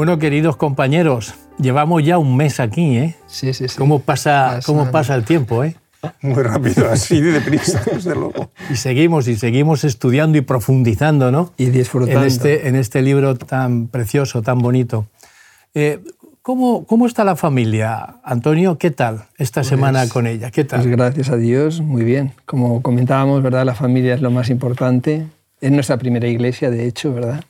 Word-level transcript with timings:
Bueno, 0.00 0.18
queridos 0.18 0.56
compañeros, 0.56 1.34
llevamos 1.58 2.02
ya 2.02 2.16
un 2.16 2.34
mes 2.34 2.58
aquí, 2.58 2.96
¿eh? 2.96 3.16
Sí, 3.26 3.52
sí, 3.52 3.68
sí. 3.68 3.76
¿Cómo 3.76 3.98
pasa, 3.98 4.60
cómo 4.64 4.90
pasa 4.90 5.14
el 5.14 5.26
tiempo, 5.26 5.62
eh? 5.62 5.76
Muy 6.22 6.42
rápido, 6.42 6.90
así 6.90 7.20
de 7.20 7.32
deprisa, 7.32 7.82
desde 7.92 8.14
luego. 8.14 8.50
Y 8.70 8.76
seguimos 8.76 9.28
y 9.28 9.36
seguimos 9.36 9.84
estudiando 9.84 10.38
y 10.38 10.40
profundizando, 10.40 11.30
¿no? 11.30 11.52
Y 11.58 11.66
disfrutando. 11.66 12.22
En 12.22 12.26
este, 12.26 12.68
en 12.68 12.76
este 12.76 13.02
libro 13.02 13.36
tan 13.36 13.88
precioso, 13.88 14.40
tan 14.40 14.60
bonito. 14.60 15.06
Eh, 15.74 16.02
¿cómo, 16.40 16.86
¿Cómo 16.86 17.04
está 17.04 17.22
la 17.22 17.36
familia, 17.36 18.20
Antonio? 18.24 18.78
¿Qué 18.78 18.90
tal 18.90 19.26
esta 19.36 19.64
semana 19.64 20.08
con 20.08 20.26
ella? 20.26 20.50
¿Qué 20.50 20.64
tal? 20.64 20.80
Pues 20.80 20.96
gracias 20.96 21.28
a 21.28 21.36
Dios, 21.36 21.82
muy 21.82 22.04
bien. 22.04 22.32
Como 22.46 22.80
comentábamos, 22.80 23.42
¿verdad? 23.42 23.66
La 23.66 23.74
familia 23.74 24.14
es 24.14 24.22
lo 24.22 24.30
más 24.30 24.48
importante. 24.48 25.26
Es 25.60 25.70
nuestra 25.70 25.98
primera 25.98 26.26
iglesia, 26.26 26.70
de 26.70 26.86
hecho, 26.86 27.12
¿verdad? 27.12 27.44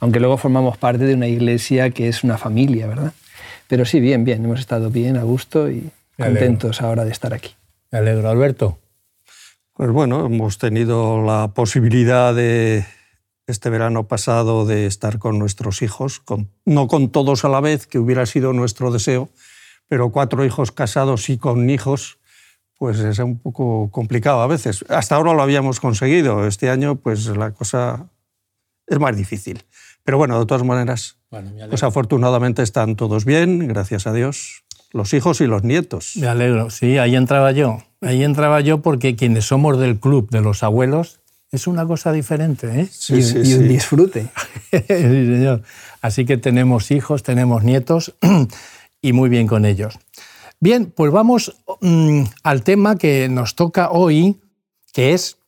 Aunque 0.00 0.18
luego 0.18 0.36
formamos 0.38 0.78
parte 0.78 1.04
de 1.04 1.14
una 1.14 1.28
iglesia 1.28 1.90
que 1.90 2.08
es 2.08 2.24
una 2.24 2.38
familia, 2.38 2.86
¿verdad? 2.86 3.12
Pero 3.68 3.84
sí, 3.84 4.00
bien, 4.00 4.24
bien. 4.24 4.44
Hemos 4.44 4.60
estado 4.60 4.90
bien, 4.90 5.16
a 5.16 5.22
gusto 5.22 5.70
y 5.70 5.90
contentos 6.16 6.82
ahora 6.82 7.04
de 7.04 7.12
estar 7.12 7.32
aquí. 7.32 7.54
Me 7.90 7.98
alegro, 7.98 8.28
Alberto. 8.28 8.78
Pues 9.74 9.90
bueno, 9.90 10.26
hemos 10.26 10.58
tenido 10.58 11.22
la 11.22 11.52
posibilidad 11.54 12.34
de 12.34 12.84
este 13.46 13.70
verano 13.70 14.06
pasado 14.06 14.64
de 14.64 14.86
estar 14.86 15.18
con 15.18 15.38
nuestros 15.38 15.82
hijos, 15.82 16.22
no 16.64 16.88
con 16.88 17.10
todos 17.10 17.44
a 17.44 17.48
la 17.48 17.60
vez, 17.60 17.86
que 17.86 17.98
hubiera 17.98 18.26
sido 18.26 18.52
nuestro 18.52 18.90
deseo, 18.90 19.28
pero 19.88 20.10
cuatro 20.10 20.44
hijos 20.44 20.72
casados 20.72 21.28
y 21.28 21.38
con 21.38 21.68
hijos, 21.68 22.18
pues 22.78 22.98
es 22.98 23.18
un 23.18 23.38
poco 23.38 23.90
complicado 23.90 24.40
a 24.40 24.46
veces. 24.46 24.84
Hasta 24.88 25.16
ahora 25.16 25.34
lo 25.34 25.42
habíamos 25.42 25.80
conseguido, 25.80 26.46
este 26.46 26.70
año 26.70 26.96
pues 26.96 27.26
la 27.26 27.52
cosa 27.52 28.08
es 28.86 28.98
más 28.98 29.16
difícil. 29.16 29.62
Pero 30.04 30.18
bueno, 30.18 30.38
de 30.38 30.46
todas 30.46 30.64
maneras, 30.64 31.18
pues 31.68 31.82
afortunadamente 31.82 32.62
están 32.62 32.96
todos 32.96 33.24
bien, 33.24 33.68
gracias 33.68 34.06
a 34.06 34.12
Dios 34.12 34.64
los 34.92 35.14
hijos 35.14 35.40
y 35.40 35.46
los 35.46 35.62
nietos. 35.62 36.12
Me 36.16 36.26
alegro, 36.26 36.70
sí, 36.70 36.98
ahí 36.98 37.16
entraba 37.16 37.52
yo. 37.52 37.78
Ahí 38.00 38.24
entraba 38.24 38.60
yo 38.60 38.80
porque 38.82 39.14
quienes 39.14 39.46
somos 39.46 39.78
del 39.78 40.00
club 40.00 40.30
de 40.30 40.40
los 40.40 40.62
abuelos 40.62 41.20
es 41.50 41.66
una 41.66 41.86
cosa 41.86 42.12
diferente, 42.12 42.80
¿eh? 42.80 42.88
Sí, 42.90 43.16
y, 43.16 43.22
sí, 43.22 43.54
un 43.54 43.68
disfrute. 43.68 44.28
sí, 44.70 44.78
señor. 44.86 45.62
Así 46.00 46.24
que 46.24 46.36
tenemos 46.36 46.90
hijos, 46.90 47.22
tenemos 47.22 47.62
nietos 47.62 48.14
y 49.02 49.12
muy 49.12 49.28
bien 49.28 49.46
con 49.46 49.64
ellos. 49.64 49.98
Bien, 50.60 50.92
pues 50.94 51.10
vamos 51.10 51.56
mm, 51.80 52.22
al 52.42 52.62
tema 52.62 52.96
que 52.96 53.28
nos 53.28 53.54
toca 53.54 53.90
hoy, 53.90 54.40
que 54.92 55.12
es, 55.12 55.38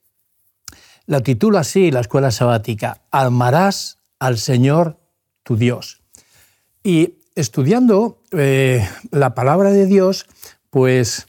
la 1.06 1.20
titula 1.20 1.61
así, 1.61 1.91
la 1.91 2.00
escuela 2.00 2.31
sabática, 2.31 3.03
Amarás 3.11 3.98
al 4.23 4.39
Señor 4.39 5.01
tu 5.43 5.56
Dios. 5.56 6.00
Y 6.84 7.15
estudiando 7.34 8.22
eh, 8.31 8.88
la 9.10 9.34
palabra 9.34 9.71
de 9.71 9.87
Dios, 9.87 10.27
pues 10.71 11.27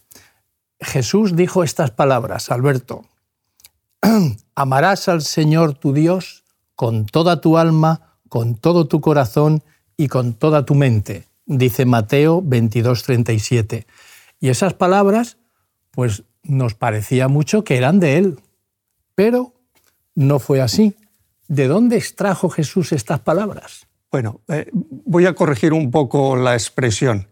Jesús 0.80 1.36
dijo 1.36 1.64
estas 1.64 1.90
palabras, 1.90 2.52
Alberto, 2.52 3.02
amarás 4.56 5.08
al 5.08 5.24
Señor 5.24 5.74
tu 5.74 5.92
Dios 5.92 6.44
con 6.76 7.08
toda 7.08 7.42
tu 7.42 7.58
alma, 7.58 8.20
con 8.30 8.54
todo 8.54 8.88
tu 8.88 9.02
corazón 9.02 9.64
y 9.98 10.08
con 10.08 10.36
toda 10.36 10.64
tu 10.64 10.76
mente, 10.76 11.28
dice 11.48 11.86
Mateo 11.86 12.44
22, 12.44 13.02
37. 13.02 13.88
Y 14.40 14.50
esas 14.50 14.76
palabras, 14.76 15.38
pues 15.90 16.26
nos 16.44 16.76
parecía 16.76 17.28
mucho 17.28 17.64
que 17.64 17.76
eran 17.76 18.00
de 18.00 18.18
Él, 18.18 18.40
pero 19.16 19.52
no 20.14 20.38
fue 20.38 20.62
así. 20.62 20.96
¿De 21.54 21.68
dónde 21.68 21.98
extrajo 21.98 22.50
Jesús 22.50 22.94
estas 22.94 23.20
palabras? 23.20 23.86
Bueno, 24.12 24.42
eh, 24.48 24.66
voy 24.74 25.28
a 25.28 25.36
corregir 25.36 25.72
un 25.72 25.92
poco 25.92 26.36
la 26.36 26.54
expresión. 26.54 27.28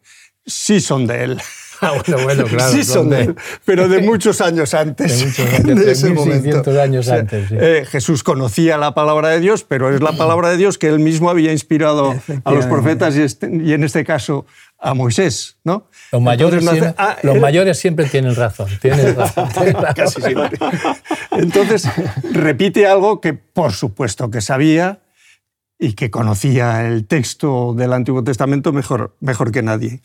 Sí 0.45 0.79
son 0.79 1.07
de 1.07 1.23
él. 1.23 1.41
Ah, 1.81 1.93
bueno, 2.05 2.23
bueno, 2.23 2.43
claro. 2.47 2.71
Sí 2.71 2.83
son 2.83 3.09
de 3.09 3.21
él, 3.21 3.35
pero 3.65 3.87
de 3.87 4.01
muchos 4.03 4.39
años 4.39 4.75
antes. 4.75 5.19
De, 5.19 5.25
muchos 5.25 5.53
años, 5.53 5.79
de 5.85 5.91
ese 5.91 6.09
momento. 6.11 6.79
años 6.79 7.09
antes. 7.09 7.49
Sí. 7.49 7.55
Eh, 7.59 7.83
Jesús 7.89 8.23
conocía 8.23 8.77
la 8.77 8.93
palabra 8.93 9.29
de 9.29 9.39
Dios, 9.39 9.65
pero 9.67 9.91
es 9.91 10.01
la 10.01 10.11
palabra 10.11 10.51
de 10.51 10.57
Dios 10.57 10.77
que 10.77 10.87
él 10.87 10.99
mismo 10.99 11.31
había 11.31 11.51
inspirado 11.51 12.13
a 12.43 12.51
los 12.51 12.67
profetas 12.67 13.15
y, 13.15 13.23
este, 13.23 13.49
y 13.51 13.73
en 13.73 13.83
este 13.83 14.05
caso 14.05 14.45
a 14.81 14.95
Moisés, 14.95 15.57
¿no? 15.63 15.87
Los 16.11 16.21
mayores, 16.21 16.61
Entonces, 16.61 16.83
siempre, 16.83 17.03
ah, 17.03 17.17
los 17.21 17.39
mayores 17.39 17.77
siempre 17.77 18.05
tienen 18.07 18.35
razón. 18.35 18.67
Tienen 18.81 19.15
razón, 19.15 19.49
tienen 19.53 19.73
razón. 19.81 19.93
Casi 19.95 20.21
siempre. 20.21 20.59
Entonces 21.31 21.87
repite 22.33 22.87
algo 22.87 23.21
que 23.21 23.33
por 23.33 23.73
supuesto 23.73 24.31
que 24.31 24.41
sabía 24.41 25.03
y 25.77 25.93
que 25.93 26.09
conocía 26.09 26.87
el 26.87 27.05
texto 27.05 27.73
del 27.75 27.93
Antiguo 27.93 28.23
Testamento 28.23 28.73
mejor, 28.73 29.15
mejor 29.19 29.51
que 29.51 29.61
nadie. 29.61 30.01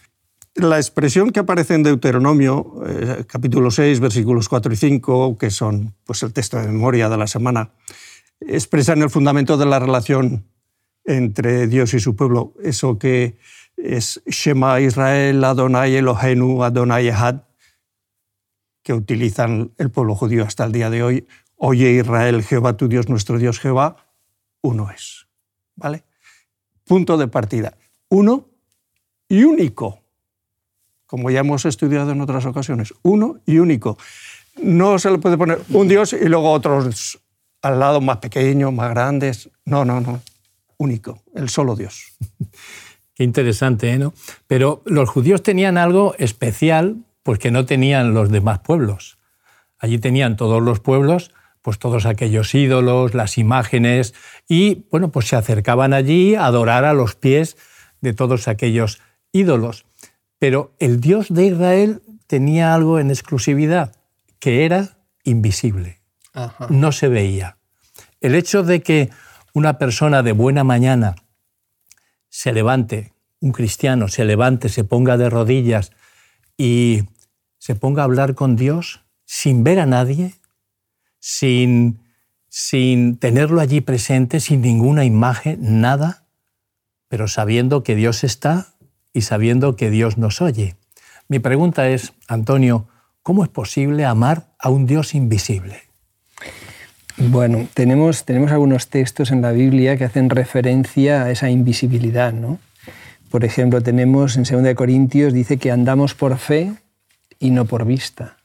La 0.54 0.76
expresión 0.76 1.30
que 1.30 1.40
aparece 1.40 1.74
en 1.74 1.82
Deuteronomio, 1.82 2.82
eh, 2.86 3.24
capítulo 3.26 3.70
6, 3.70 4.00
versículos 4.00 4.48
4 4.48 4.72
y 4.72 4.76
5, 4.76 5.36
que 5.38 5.50
son 5.50 5.94
pues, 6.04 6.22
el 6.22 6.32
texto 6.32 6.58
de 6.58 6.68
memoria 6.68 7.08
de 7.08 7.16
la 7.18 7.26
semana, 7.26 7.72
expresan 8.40 9.02
el 9.02 9.10
fundamento 9.10 9.56
de 9.56 9.66
la 9.66 9.78
relación 9.78 10.46
entre 11.04 11.66
Dios 11.66 11.92
y 11.94 12.00
su 12.00 12.16
pueblo. 12.16 12.54
Eso 12.62 12.98
que 12.98 13.36
es 13.76 14.22
Shema 14.26 14.80
Israel, 14.80 15.42
Adonai 15.44 15.96
Eloheinu, 15.96 16.62
Adonai 16.62 17.08
Ehad, 17.08 17.42
que 18.82 18.94
utilizan 18.94 19.72
el 19.78 19.90
pueblo 19.90 20.14
judío 20.14 20.44
hasta 20.44 20.64
el 20.64 20.72
día 20.72 20.90
de 20.90 21.02
hoy. 21.02 21.26
Oye 21.56 21.92
Israel, 21.92 22.42
Jehová 22.42 22.76
tu 22.76 22.88
Dios, 22.88 23.08
nuestro 23.08 23.38
Dios 23.38 23.58
Jehová, 23.60 23.96
uno 24.62 24.90
es. 24.90 25.26
¿vale? 25.76 26.04
Punto 26.84 27.16
de 27.16 27.28
partida. 27.28 27.76
Uno 28.08 28.48
y 29.28 29.44
único, 29.44 30.00
como 31.06 31.30
ya 31.30 31.40
hemos 31.40 31.64
estudiado 31.64 32.10
en 32.10 32.20
otras 32.20 32.44
ocasiones. 32.46 32.92
Uno 33.02 33.40
y 33.46 33.58
único. 33.58 33.98
No 34.56 34.98
se 34.98 35.10
le 35.10 35.18
puede 35.18 35.36
poner 35.36 35.60
un 35.68 35.86
Dios 35.86 36.12
y 36.14 36.24
luego 36.28 36.50
otros 36.50 37.20
al 37.62 37.78
lado 37.78 38.00
más 38.00 38.18
pequeños, 38.18 38.72
más 38.72 38.90
grandes. 38.90 39.50
No, 39.64 39.84
no, 39.84 40.00
no. 40.00 40.22
Único, 40.78 41.22
el 41.34 41.48
solo 41.48 41.76
Dios. 41.76 42.12
Qué 43.16 43.24
interesante, 43.24 43.90
¿eh? 43.90 43.98
¿no? 43.98 44.14
Pero 44.46 44.82
los 44.86 45.08
judíos 45.08 45.42
tenían 45.42 45.78
algo 45.78 46.14
especial 46.18 46.98
porque 47.24 47.50
no 47.50 47.66
tenían 47.66 48.14
los 48.14 48.30
demás 48.30 48.60
pueblos. 48.60 49.18
Allí 49.78 49.98
tenían 49.98 50.36
todos 50.36 50.62
los 50.62 50.78
pueblos 50.78 51.32
pues 51.66 51.80
todos 51.80 52.06
aquellos 52.06 52.54
ídolos, 52.54 53.14
las 53.14 53.38
imágenes, 53.38 54.14
y 54.46 54.86
bueno, 54.92 55.10
pues 55.10 55.26
se 55.26 55.34
acercaban 55.34 55.94
allí 55.94 56.36
a 56.36 56.46
adorar 56.46 56.84
a 56.84 56.92
los 56.92 57.16
pies 57.16 57.56
de 58.00 58.14
todos 58.14 58.46
aquellos 58.46 59.00
ídolos. 59.32 59.84
Pero 60.38 60.76
el 60.78 61.00
Dios 61.00 61.26
de 61.28 61.46
Israel 61.46 62.02
tenía 62.28 62.72
algo 62.72 63.00
en 63.00 63.10
exclusividad, 63.10 63.96
que 64.38 64.64
era 64.64 64.98
invisible, 65.24 65.98
Ajá. 66.34 66.68
no 66.70 66.92
se 66.92 67.08
veía. 67.08 67.56
El 68.20 68.36
hecho 68.36 68.62
de 68.62 68.80
que 68.80 69.10
una 69.52 69.76
persona 69.76 70.22
de 70.22 70.30
buena 70.30 70.62
mañana 70.62 71.16
se 72.36 72.52
levante, 72.52 73.14
un 73.40 73.52
cristiano 73.52 74.08
se 74.08 74.26
levante, 74.26 74.68
se 74.68 74.84
ponga 74.84 75.16
de 75.16 75.30
rodillas 75.30 75.92
y 76.58 77.04
se 77.56 77.74
ponga 77.74 78.02
a 78.02 78.04
hablar 78.04 78.34
con 78.34 78.56
Dios 78.56 79.00
sin 79.24 79.64
ver 79.64 79.80
a 79.80 79.86
nadie, 79.86 80.34
sin, 81.18 82.02
sin 82.50 83.16
tenerlo 83.16 83.62
allí 83.62 83.80
presente, 83.80 84.40
sin 84.40 84.60
ninguna 84.60 85.06
imagen, 85.06 85.80
nada, 85.80 86.26
pero 87.08 87.26
sabiendo 87.26 87.82
que 87.82 87.94
Dios 87.94 88.22
está 88.22 88.74
y 89.14 89.22
sabiendo 89.22 89.74
que 89.74 89.88
Dios 89.88 90.18
nos 90.18 90.42
oye. 90.42 90.76
Mi 91.28 91.38
pregunta 91.38 91.88
es, 91.88 92.12
Antonio, 92.28 92.86
¿cómo 93.22 93.44
es 93.44 93.48
posible 93.48 94.04
amar 94.04 94.54
a 94.58 94.68
un 94.68 94.84
Dios 94.84 95.14
invisible? 95.14 95.85
Bueno, 97.18 97.66
tenemos, 97.72 98.24
tenemos 98.24 98.52
algunos 98.52 98.88
textos 98.88 99.30
en 99.30 99.40
la 99.40 99.52
Biblia 99.52 99.96
que 99.96 100.04
hacen 100.04 100.28
referencia 100.28 101.24
a 101.24 101.30
esa 101.30 101.48
invisibilidad, 101.48 102.32
¿no? 102.32 102.58
Por 103.30 103.44
ejemplo, 103.44 103.82
tenemos 103.82 104.36
en 104.36 104.44
2 104.44 104.74
Corintios, 104.74 105.32
dice 105.32 105.56
que 105.56 105.70
andamos 105.70 106.14
por 106.14 106.36
fe 106.36 106.74
y 107.38 107.50
no 107.50 107.64
por 107.64 107.86
vista. 107.86 108.36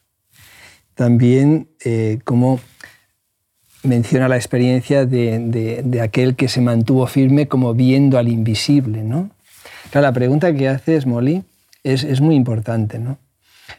También 0.96 1.68
eh, 1.84 2.20
como 2.24 2.60
menciona 3.84 4.28
la 4.28 4.38
experiencia 4.38 5.06
de, 5.06 6.00
aquel 6.02 6.36
que 6.36 6.48
se 6.48 6.62
mantuvo 6.62 7.08
firme 7.08 7.48
como 7.48 7.74
viendo 7.74 8.18
al 8.18 8.30
invisible. 8.30 9.04
¿no? 9.04 9.32
la 9.94 10.14
pregunta 10.14 10.54
que 10.54 10.70
haces, 10.70 11.06
Molly, 11.06 11.44
es, 11.84 12.04
es, 12.04 12.22
muy 12.22 12.36
importante. 12.36 13.00
¿no? 13.00 13.18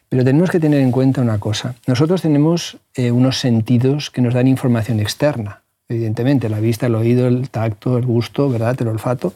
Pero 0.09 0.25
tenemos 0.25 0.51
que 0.51 0.61
tener 0.61 0.81
en 0.81 0.91
cuenta 0.91 1.21
una 1.21 1.39
cosa. 1.39 1.75
Nosotros 1.87 2.23
tenemos 2.23 2.79
eh, 2.95 3.11
unos 3.11 3.39
sentidos 3.39 4.11
que 4.11 4.23
nos 4.23 4.35
dan 4.35 4.49
información 4.49 5.01
externa. 5.01 5.63
Evidentemente, 5.89 6.49
la 6.49 6.61
vista, 6.61 6.87
el 6.87 6.95
oído, 6.95 7.27
el 7.27 7.51
tacto, 7.51 7.99
el 7.99 8.07
gusto, 8.07 8.49
¿verdad? 8.49 8.77
el 8.81 8.89
olfato. 8.89 9.35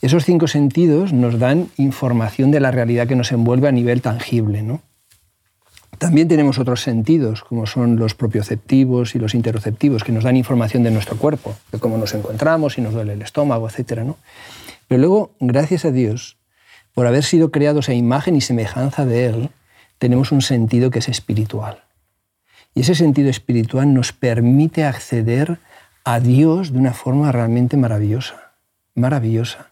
Esos 0.00 0.24
cinco 0.24 0.48
sentidos 0.48 1.12
nos 1.12 1.38
dan 1.38 1.68
información 1.76 2.50
de 2.50 2.60
la 2.60 2.70
realidad 2.70 3.06
que 3.06 3.16
nos 3.16 3.30
envuelve 3.32 3.68
a 3.68 3.72
nivel 3.72 4.00
tangible. 4.00 4.62
¿no? 4.62 4.80
También 5.98 6.28
tenemos 6.28 6.58
otros 6.58 6.82
sentidos, 6.82 7.42
como 7.42 7.66
son 7.66 7.96
los 7.96 8.14
propioceptivos 8.14 9.14
y 9.14 9.18
los 9.18 9.34
interoceptivos, 9.34 10.04
que 10.04 10.12
nos 10.12 10.24
dan 10.24 10.36
información 10.36 10.82
de 10.82 10.90
nuestro 10.90 11.16
cuerpo, 11.16 11.54
de 11.72 11.78
cómo 11.78 11.98
nos 11.98 12.14
encontramos, 12.14 12.74
si 12.74 12.80
nos 12.80 12.94
duele 12.94 13.14
el 13.14 13.22
estómago, 13.22 13.68
etc. 13.68 14.02
¿no? 14.02 14.16
Pero 14.88 15.00
luego, 15.00 15.30
gracias 15.40 15.84
a 15.84 15.90
Dios, 15.90 16.36
por 16.94 17.06
haber 17.06 17.24
sido 17.24 17.50
creados 17.50 17.88
a 17.88 17.94
imagen 17.94 18.36
y 18.36 18.40
semejanza 18.40 19.04
de 19.04 19.26
Él, 19.26 19.50
tenemos 19.98 20.32
un 20.32 20.42
sentido 20.42 20.90
que 20.90 20.98
es 20.98 21.08
espiritual. 21.08 21.82
Y 22.74 22.80
ese 22.80 22.94
sentido 22.94 23.30
espiritual 23.30 23.92
nos 23.94 24.12
permite 24.12 24.84
acceder 24.84 25.58
a 26.04 26.20
Dios 26.20 26.72
de 26.72 26.78
una 26.78 26.92
forma 26.92 27.32
realmente 27.32 27.76
maravillosa, 27.76 28.52
maravillosa. 28.94 29.70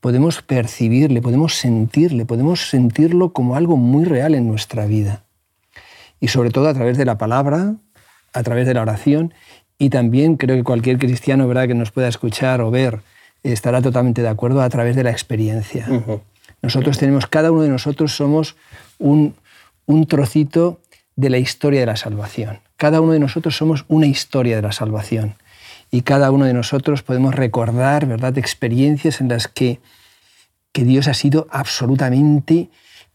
Podemos 0.00 0.40
percibirle, 0.42 1.20
podemos 1.20 1.54
sentirle, 1.54 2.24
podemos 2.24 2.70
sentirlo 2.70 3.32
como 3.32 3.56
algo 3.56 3.76
muy 3.76 4.04
real 4.04 4.34
en 4.34 4.46
nuestra 4.46 4.86
vida. 4.86 5.24
Y 6.20 6.28
sobre 6.28 6.50
todo 6.50 6.68
a 6.68 6.74
través 6.74 6.96
de 6.96 7.04
la 7.04 7.18
palabra, 7.18 7.74
a 8.32 8.42
través 8.44 8.66
de 8.66 8.74
la 8.74 8.82
oración, 8.82 9.34
y 9.78 9.90
también 9.90 10.36
creo 10.36 10.56
que 10.56 10.64
cualquier 10.64 10.98
cristiano 10.98 11.46
¿verdad? 11.48 11.66
que 11.66 11.74
nos 11.74 11.90
pueda 11.90 12.08
escuchar 12.08 12.60
o 12.60 12.70
ver 12.70 13.00
estará 13.42 13.82
totalmente 13.82 14.22
de 14.22 14.28
acuerdo 14.28 14.62
a 14.62 14.68
través 14.68 14.96
de 14.96 15.04
la 15.04 15.10
experiencia. 15.10 15.86
Nosotros 16.62 16.98
tenemos, 16.98 17.26
cada 17.26 17.52
uno 17.52 17.62
de 17.62 17.68
nosotros 17.68 18.14
somos 18.14 18.56
un, 18.98 19.34
un 19.88 20.06
trocito 20.06 20.80
de 21.16 21.30
la 21.30 21.38
historia 21.38 21.80
de 21.80 21.86
la 21.86 21.96
salvación. 21.96 22.60
Cada 22.76 23.00
uno 23.00 23.12
de 23.12 23.18
nosotros 23.18 23.56
somos 23.56 23.84
una 23.88 24.06
historia 24.06 24.54
de 24.54 24.62
la 24.62 24.70
salvación. 24.70 25.34
Y 25.90 26.02
cada 26.02 26.30
uno 26.30 26.44
de 26.44 26.52
nosotros 26.52 27.02
podemos 27.02 27.34
recordar 27.34 28.06
¿verdad? 28.06 28.36
experiencias 28.38 29.20
en 29.20 29.28
las 29.28 29.48
que, 29.48 29.80
que 30.72 30.84
Dios 30.84 31.08
ha 31.08 31.14
sido 31.14 31.48
absolutamente 31.50 32.68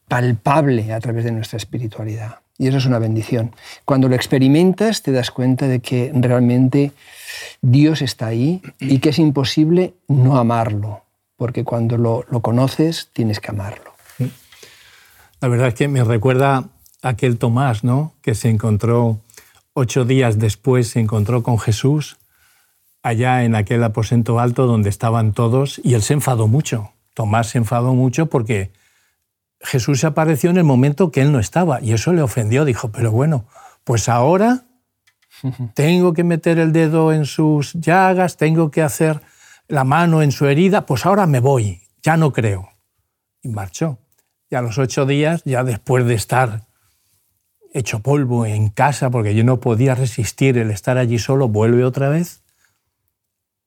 palpable 0.08 0.92
a 0.92 1.00
través 1.00 1.24
de 1.24 1.32
nuestra 1.32 1.58
espiritualidad. 1.58 2.40
Y 2.58 2.68
eso 2.68 2.78
es 2.78 2.86
una 2.86 3.00
bendición. 3.00 3.56
Cuando 3.86 4.10
lo 4.10 4.16
experimentas 4.16 5.04
te 5.04 5.12
das 5.12 5.32
cuenta 5.32 5.68
de 5.68 5.80
que 5.80 6.12
realmente 6.14 6.92
Dios 7.62 8.02
está 8.02 8.28
ahí 8.28 8.62
y 8.80 8.98
que 9.00 9.10
es 9.10 9.20
imposible 9.20 9.94
no 10.08 10.38
amarlo, 10.38 11.04
porque 11.38 11.64
cuando 11.64 11.98
lo, 11.98 12.26
lo 12.30 12.42
conoces 12.42 13.10
tienes 13.14 13.40
que 13.40 13.52
amarlo. 13.52 13.93
La 15.44 15.50
verdad 15.50 15.68
es 15.68 15.74
que 15.74 15.90
me 15.90 16.06
recuerda 16.06 16.70
aquel 17.02 17.38
Tomás, 17.38 17.84
¿no? 17.84 18.14
Que 18.22 18.34
se 18.34 18.48
encontró 18.48 19.20
ocho 19.74 20.06
días 20.06 20.40
después, 20.40 20.88
se 20.88 21.02
encontró 21.02 21.44
con 21.44 21.60
Jesús 21.60 22.16
allá 23.02 23.44
en 23.44 23.54
aquel 23.54 23.84
aposento 23.84 24.40
alto 24.40 24.68
donde 24.68 24.90
estaban 24.90 25.34
todos 25.34 25.82
y 25.84 25.96
él 25.96 26.02
se 26.02 26.14
enfadó 26.14 26.48
mucho. 26.48 26.94
Tomás 27.14 27.48
se 27.48 27.58
enfadó 27.58 27.94
mucho 27.94 28.28
porque 28.28 28.72
Jesús 29.60 30.00
se 30.00 30.08
apareció 30.08 30.50
en 30.50 30.60
el 30.60 30.64
momento 30.64 31.12
que 31.12 31.20
él 31.20 31.34
no 31.34 31.40
estaba 31.40 31.82
y 31.82 31.92
eso 31.92 32.14
le 32.14 32.22
ofendió. 32.22 32.64
Dijo, 32.64 32.94
pero 32.94 33.12
bueno, 33.12 33.44
pues 33.84 34.08
ahora 34.08 34.64
tengo 35.74 36.14
que 36.14 36.24
meter 36.24 36.58
el 36.58 36.72
dedo 36.72 37.12
en 37.12 37.26
sus 37.26 37.74
llagas, 37.74 38.38
tengo 38.38 38.72
que 38.72 38.82
hacer 38.82 39.20
la 39.68 39.84
mano 39.84 40.22
en 40.22 40.32
su 40.32 40.46
herida, 40.46 40.86
pues 40.86 41.06
ahora 41.06 41.28
me 41.28 41.42
voy, 41.42 41.82
ya 42.02 42.16
no 42.16 42.32
creo. 42.32 42.70
Y 43.42 43.50
marchó. 43.50 43.98
Y 44.54 44.56
a 44.56 44.62
los 44.62 44.78
ocho 44.78 45.08
días, 45.08 45.42
ya 45.46 45.64
después 45.64 46.06
de 46.06 46.14
estar 46.14 46.68
hecho 47.74 48.02
polvo 48.02 48.46
en 48.46 48.70
casa, 48.70 49.10
porque 49.10 49.34
yo 49.34 49.44
no 49.44 49.60
podía 49.60 49.96
resistir 49.96 50.60
el 50.60 50.70
estar 50.70 51.00
allí 51.00 51.18
solo, 51.18 51.48
vuelve 51.48 51.84
otra 51.84 52.08
vez 52.08 52.44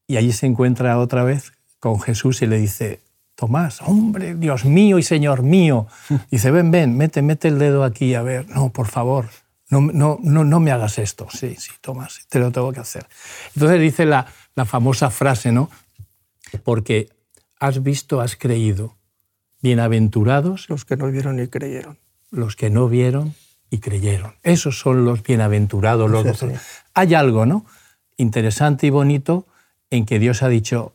y 0.07 0.17
allí 0.17 0.31
se 0.31 0.47
encuentra 0.47 0.97
otra 1.01 1.25
vez 1.25 1.55
con 1.81 2.01
Jesús 2.01 2.41
y 2.43 2.47
le 2.47 2.59
dice, 2.59 3.01
Tomás, 3.35 3.83
hombre, 3.83 4.37
Dios 4.37 4.65
mío 4.65 5.01
y 5.01 5.03
Señor 5.03 5.43
mío. 5.43 5.89
Dice, 6.31 6.53
ven, 6.53 6.71
ven, 6.71 6.97
mete, 6.97 7.21
mete 7.21 7.49
el 7.49 7.59
dedo 7.59 7.83
aquí, 7.83 8.15
a 8.15 8.23
ver, 8.23 8.49
no, 8.49 8.69
por 8.71 8.87
favor, 8.87 9.29
no, 9.71 9.81
no, 9.81 10.21
no, 10.23 10.45
no 10.45 10.61
me 10.61 10.71
hagas 10.71 11.01
esto. 11.01 11.27
Sí, 11.33 11.57
sí, 11.59 11.73
Tomás, 11.81 12.29
te 12.29 12.39
lo 12.39 12.53
tengo 12.53 12.73
que 12.73 12.79
hacer. 12.79 13.09
Entonces 13.57 13.81
dice 13.81 14.07
la, 14.07 14.29
la 14.55 14.65
famosa 14.65 15.11
frase, 15.11 15.51
¿no? 15.51 15.69
Porque 16.63 17.09
has 17.59 17.83
visto, 17.83 18.21
has 18.21 18.37
creído. 18.37 18.95
Bienaventurados 19.63 20.69
los 20.69 20.85
que 20.85 20.97
no 20.97 21.11
vieron 21.11 21.41
y 21.41 21.49
creyeron. 21.49 21.99
Los 22.31 22.57
que 22.57 22.71
no 22.71 22.89
vieron 22.89 23.35
y 23.71 23.79
creyeron. 23.79 24.35
Esos 24.43 24.79
son 24.79 25.05
los 25.05 25.23
bienaventurados, 25.23 26.11
los 26.11 26.45
Hay 26.95 27.15
algo, 27.15 27.47
¿no? 27.47 27.67
Interesante 28.17 28.87
y 28.87 28.91
bonito 28.91 29.47
en 29.91 30.07
que 30.07 30.19
Dios 30.19 30.43
ha 30.43 30.49
dicho, 30.49 30.95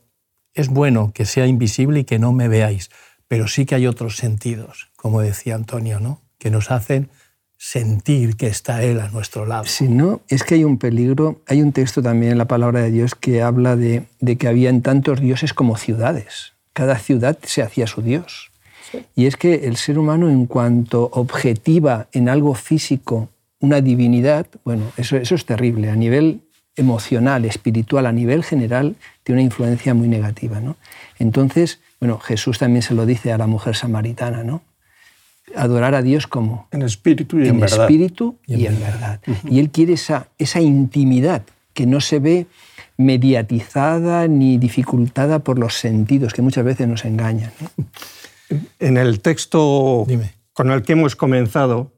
es 0.54 0.68
bueno 0.68 1.12
que 1.14 1.24
sea 1.24 1.46
invisible 1.46 2.00
y 2.00 2.04
que 2.04 2.18
no 2.18 2.32
me 2.32 2.48
veáis, 2.48 2.90
pero 3.28 3.48
sí 3.48 3.66
que 3.66 3.74
hay 3.74 3.86
otros 3.86 4.16
sentidos, 4.16 4.90
como 4.96 5.20
decía 5.20 5.54
Antonio, 5.54 6.00
¿no? 6.00 6.22
que 6.42 6.50
nos 6.50 6.72
hacen 6.72 7.08
sentir 7.56 8.36
que 8.36 8.48
está 8.48 8.82
Él 8.82 9.00
a 9.00 9.08
nuestro 9.08 9.46
lado. 9.46 9.64
Si 9.64 9.88
no, 9.88 10.22
es 10.28 10.42
que 10.42 10.56
hay 10.56 10.64
un 10.64 10.76
peligro, 10.76 11.40
hay 11.46 11.62
un 11.62 11.70
texto 11.70 12.02
también 12.02 12.32
en 12.32 12.38
la 12.38 12.46
palabra 12.46 12.80
de 12.80 12.90
Dios 12.90 13.14
que 13.14 13.42
habla 13.42 13.76
de, 13.76 14.06
de 14.18 14.36
que 14.36 14.48
habían 14.48 14.82
tantos 14.82 15.20
dioses 15.20 15.54
como 15.54 15.76
ciudades. 15.76 16.54
Cada 16.72 16.98
ciudad 16.98 17.38
se 17.44 17.62
hacía 17.62 17.86
su 17.86 18.02
Dios. 18.02 18.51
Y 19.14 19.26
es 19.26 19.36
que 19.36 19.66
el 19.66 19.76
ser 19.76 19.98
humano 19.98 20.28
en 20.28 20.46
cuanto 20.46 21.10
objetiva 21.12 22.08
en 22.12 22.28
algo 22.28 22.54
físico 22.54 23.28
una 23.60 23.80
divinidad, 23.80 24.46
bueno, 24.64 24.90
eso, 24.96 25.16
eso 25.16 25.34
es 25.34 25.46
terrible. 25.46 25.88
A 25.88 25.96
nivel 25.96 26.40
emocional, 26.76 27.44
espiritual, 27.44 28.06
a 28.06 28.12
nivel 28.12 28.44
general, 28.44 28.96
tiene 29.22 29.40
una 29.40 29.44
influencia 29.44 29.94
muy 29.94 30.08
negativa. 30.08 30.60
¿no? 30.60 30.76
Entonces, 31.18 31.80
bueno, 32.00 32.18
Jesús 32.18 32.58
también 32.58 32.82
se 32.82 32.94
lo 32.94 33.06
dice 33.06 33.32
a 33.32 33.38
la 33.38 33.46
mujer 33.46 33.76
samaritana, 33.76 34.42
¿no? 34.42 34.62
Adorar 35.54 35.94
a 35.94 36.02
Dios 36.02 36.26
como... 36.26 36.66
En 36.70 36.82
espíritu 36.82 37.38
y 37.38 37.48
en, 37.48 37.60
verdad. 37.60 37.82
espíritu 37.82 38.36
y 38.46 38.66
en, 38.66 38.80
verdad. 38.80 39.20
Y 39.48 39.58
Él 39.58 39.70
quiere 39.70 39.94
esa, 39.94 40.28
esa 40.38 40.60
intimidad 40.60 41.42
que 41.74 41.86
no 41.86 42.00
se 42.00 42.20
ve 42.20 42.46
mediatizada 42.96 44.28
ni 44.28 44.56
dificultada 44.56 45.40
por 45.40 45.58
los 45.58 45.74
sentidos, 45.74 46.32
que 46.32 46.42
muchas 46.42 46.64
veces 46.64 46.88
nos 46.88 47.04
engañan. 47.04 47.52
En 48.78 48.96
el 48.96 49.20
texto 49.20 50.06
con 50.52 50.70
el 50.70 50.82
que 50.82 50.92
hemos 50.92 51.16
comenzado, 51.16 51.92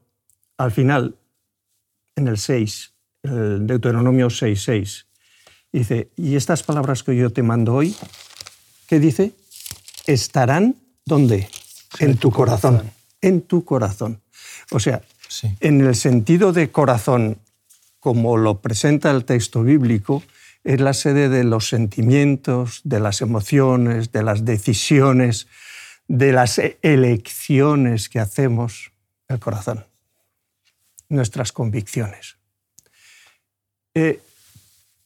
al 0.57 0.71
final, 0.71 1.15
en 2.15 2.27
el 2.27 2.37
6, 2.37 2.93
el 3.23 3.67
Deuteronomio 3.67 4.27
6.6. 4.27 5.05
Dice, 5.71 6.09
y 6.15 6.35
estas 6.35 6.63
palabras 6.63 7.03
que 7.03 7.15
yo 7.15 7.31
te 7.31 7.43
mando 7.43 7.75
hoy, 7.75 7.95
¿qué 8.87 8.99
dice? 8.99 9.33
Estarán 10.07 10.75
¿dónde? 11.05 11.49
En 11.99 12.17
tu 12.17 12.31
corazón. 12.31 12.91
En 13.21 13.41
tu 13.41 13.63
corazón. 13.63 14.21
O 14.71 14.79
sea, 14.79 15.01
en 15.59 15.81
el 15.81 15.95
sentido 15.95 16.51
de 16.53 16.71
corazón, 16.71 17.37
como 17.99 18.37
lo 18.37 18.61
presenta 18.61 19.11
el 19.11 19.25
texto 19.25 19.63
bíblico, 19.63 20.23
es 20.63 20.81
la 20.81 20.93
sede 20.93 21.29
de 21.29 21.43
los 21.43 21.69
sentimientos, 21.69 22.81
de 22.83 22.99
las 22.99 23.21
emociones, 23.21 24.11
de 24.11 24.23
las 24.23 24.45
decisiones, 24.45 25.47
de 26.07 26.31
las 26.31 26.59
elecciones 26.81 28.09
que 28.09 28.19
hacemos, 28.19 28.91
el 29.27 29.39
corazón, 29.39 29.85
nuestras 31.09 31.51
convicciones. 31.51 32.37
Eh, 33.93 34.21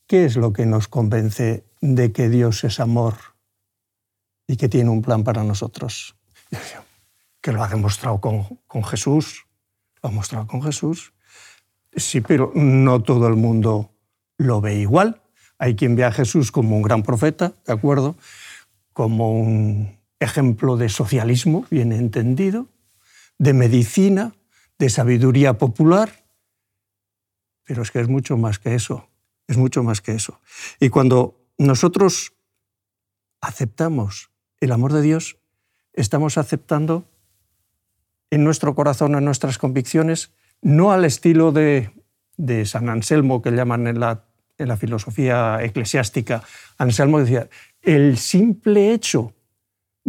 ¿Qué 0.07 0.25
es 0.25 0.35
lo 0.35 0.53
que 0.53 0.65
nos 0.65 0.87
convence 0.87 1.63
de 1.81 2.11
que 2.11 2.29
Dios 2.29 2.63
es 2.63 2.79
amor 2.79 3.15
y 4.47 4.57
que 4.57 4.67
tiene 4.67 4.89
un 4.89 5.01
plan 5.01 5.23
para 5.23 5.43
nosotros? 5.43 6.15
Que 7.41 7.53
lo 7.53 7.63
ha 7.63 7.69
demostrado 7.69 8.19
con, 8.19 8.59
con 8.67 8.83
Jesús, 8.83 9.45
lo 10.03 10.09
ha 10.09 10.11
mostrado 10.11 10.45
con 10.45 10.61
Jesús. 10.61 11.13
Sí, 11.95 12.19
pero 12.19 12.51
no 12.53 13.01
todo 13.01 13.29
el 13.29 13.37
mundo 13.37 13.91
lo 14.37 14.59
ve 14.59 14.75
igual. 14.75 15.21
Hay 15.57 15.77
quien 15.77 15.95
ve 15.95 16.03
a 16.03 16.11
Jesús 16.11 16.51
como 16.51 16.75
un 16.75 16.81
gran 16.81 17.01
profeta, 17.01 17.53
¿de 17.65 17.71
acuerdo? 17.71 18.17
Como 18.91 19.31
un 19.31 19.98
ejemplo 20.19 20.77
de 20.77 20.89
socialismo, 20.89 21.65
bien 21.69 21.91
entendido, 21.91 22.67
de 23.37 23.53
medicina, 23.53 24.35
de 24.77 24.89
sabiduría 24.89 25.57
popular, 25.57 26.25
pero 27.63 27.83
es 27.83 27.91
que 27.91 27.99
es 27.99 28.07
mucho 28.07 28.37
más 28.37 28.59
que 28.59 28.75
eso, 28.75 29.09
es 29.47 29.57
mucho 29.57 29.83
más 29.83 30.01
que 30.01 30.13
eso. 30.13 30.39
Y 30.79 30.89
cuando 30.89 31.39
nosotros 31.57 32.33
aceptamos 33.41 34.31
el 34.59 34.71
amor 34.71 34.93
de 34.93 35.01
Dios, 35.01 35.37
estamos 35.93 36.37
aceptando 36.37 37.05
en 38.29 38.43
nuestro 38.43 38.75
corazón, 38.75 39.15
en 39.15 39.25
nuestras 39.25 39.57
convicciones, 39.57 40.31
no 40.61 40.91
al 40.91 41.05
estilo 41.05 41.51
de, 41.51 41.91
San 42.65 42.89
Anselmo, 42.89 43.41
que 43.41 43.51
llaman 43.51 43.87
en 43.87 43.99
la, 43.99 44.25
en 44.57 44.67
la 44.67 44.77
filosofía 44.77 45.59
eclesiástica. 45.61 46.43
Anselmo 46.77 47.19
decía, 47.19 47.49
el 47.81 48.17
simple 48.17 48.93
hecho 48.93 49.33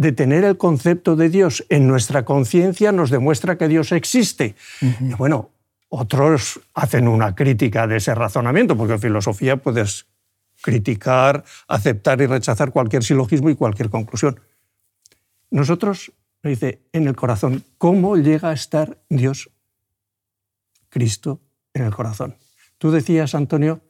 de 0.00 0.12
tener 0.12 0.44
el 0.44 0.56
concepto 0.56 1.14
de 1.14 1.28
Dios 1.28 1.66
en 1.68 1.86
nuestra 1.86 2.24
conciencia 2.24 2.90
nos 2.90 3.10
demuestra 3.10 3.58
que 3.58 3.68
Dios 3.68 3.92
existe. 3.92 4.54
y 4.80 5.12
bueno, 5.12 5.50
otros 5.90 6.58
hacen 6.72 7.06
una 7.06 7.34
crítica 7.34 7.86
de 7.86 7.98
ese 7.98 8.14
razonamiento, 8.14 8.78
porque 8.78 8.94
en 8.94 9.00
filosofía 9.00 9.58
puedes 9.58 10.06
criticar, 10.62 11.44
aceptar 11.68 12.18
y 12.22 12.26
rechazar 12.26 12.72
cualquier 12.72 13.04
silogismo 13.04 13.50
y 13.50 13.56
cualquier 13.56 13.90
conclusión. 13.90 14.40
Nosotros, 15.50 16.12
dice, 16.42 16.80
en 16.94 17.06
el 17.06 17.14
corazón, 17.14 17.62
¿cómo 17.76 18.16
llega 18.16 18.48
a 18.48 18.54
estar 18.54 19.02
Dios, 19.10 19.50
Cristo, 20.88 21.42
en 21.74 21.84
el 21.84 21.94
corazón? 21.94 22.36
Tú 22.78 22.90
decías, 22.90 23.34
Antonio, 23.34 23.82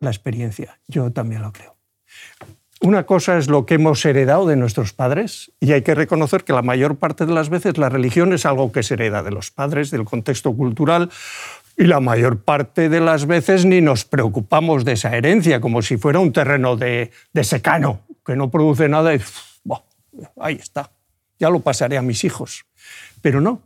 la 0.00 0.10
experiencia. 0.10 0.80
Yo 0.88 1.12
también 1.12 1.42
lo 1.42 1.52
creo. 1.52 1.76
Una 2.84 3.06
cosa 3.06 3.38
es 3.38 3.48
lo 3.48 3.64
que 3.64 3.74
hemos 3.74 4.04
heredado 4.04 4.46
de 4.46 4.56
nuestros 4.56 4.92
padres 4.92 5.52
y 5.58 5.72
hay 5.72 5.80
que 5.80 5.94
reconocer 5.94 6.44
que 6.44 6.52
la 6.52 6.60
mayor 6.60 6.96
parte 6.96 7.24
de 7.24 7.32
las 7.32 7.48
veces 7.48 7.78
la 7.78 7.88
religión 7.88 8.34
es 8.34 8.44
algo 8.44 8.72
que 8.72 8.82
se 8.82 8.94
hereda 8.94 9.22
de 9.22 9.30
los 9.30 9.50
padres, 9.50 9.90
del 9.90 10.04
contexto 10.04 10.54
cultural 10.54 11.10
y 11.78 11.84
la 11.84 12.00
mayor 12.00 12.42
parte 12.42 12.90
de 12.90 13.00
las 13.00 13.26
veces 13.26 13.64
ni 13.64 13.80
nos 13.80 14.04
preocupamos 14.04 14.84
de 14.84 14.92
esa 14.92 15.16
herencia, 15.16 15.62
como 15.62 15.80
si 15.80 15.96
fuera 15.96 16.20
un 16.20 16.32
terreno 16.32 16.76
de, 16.76 17.10
secano, 17.42 18.00
que 18.24 18.36
no 18.36 18.50
produce 18.50 18.86
nada 18.88 19.14
y 19.14 19.20
ahí 20.38 20.56
está, 20.56 20.92
ya 21.38 21.48
lo 21.48 21.60
pasaré 21.60 21.96
a 21.96 22.02
mis 22.02 22.22
hijos. 22.22 22.66
Pero 23.22 23.40
no, 23.40 23.62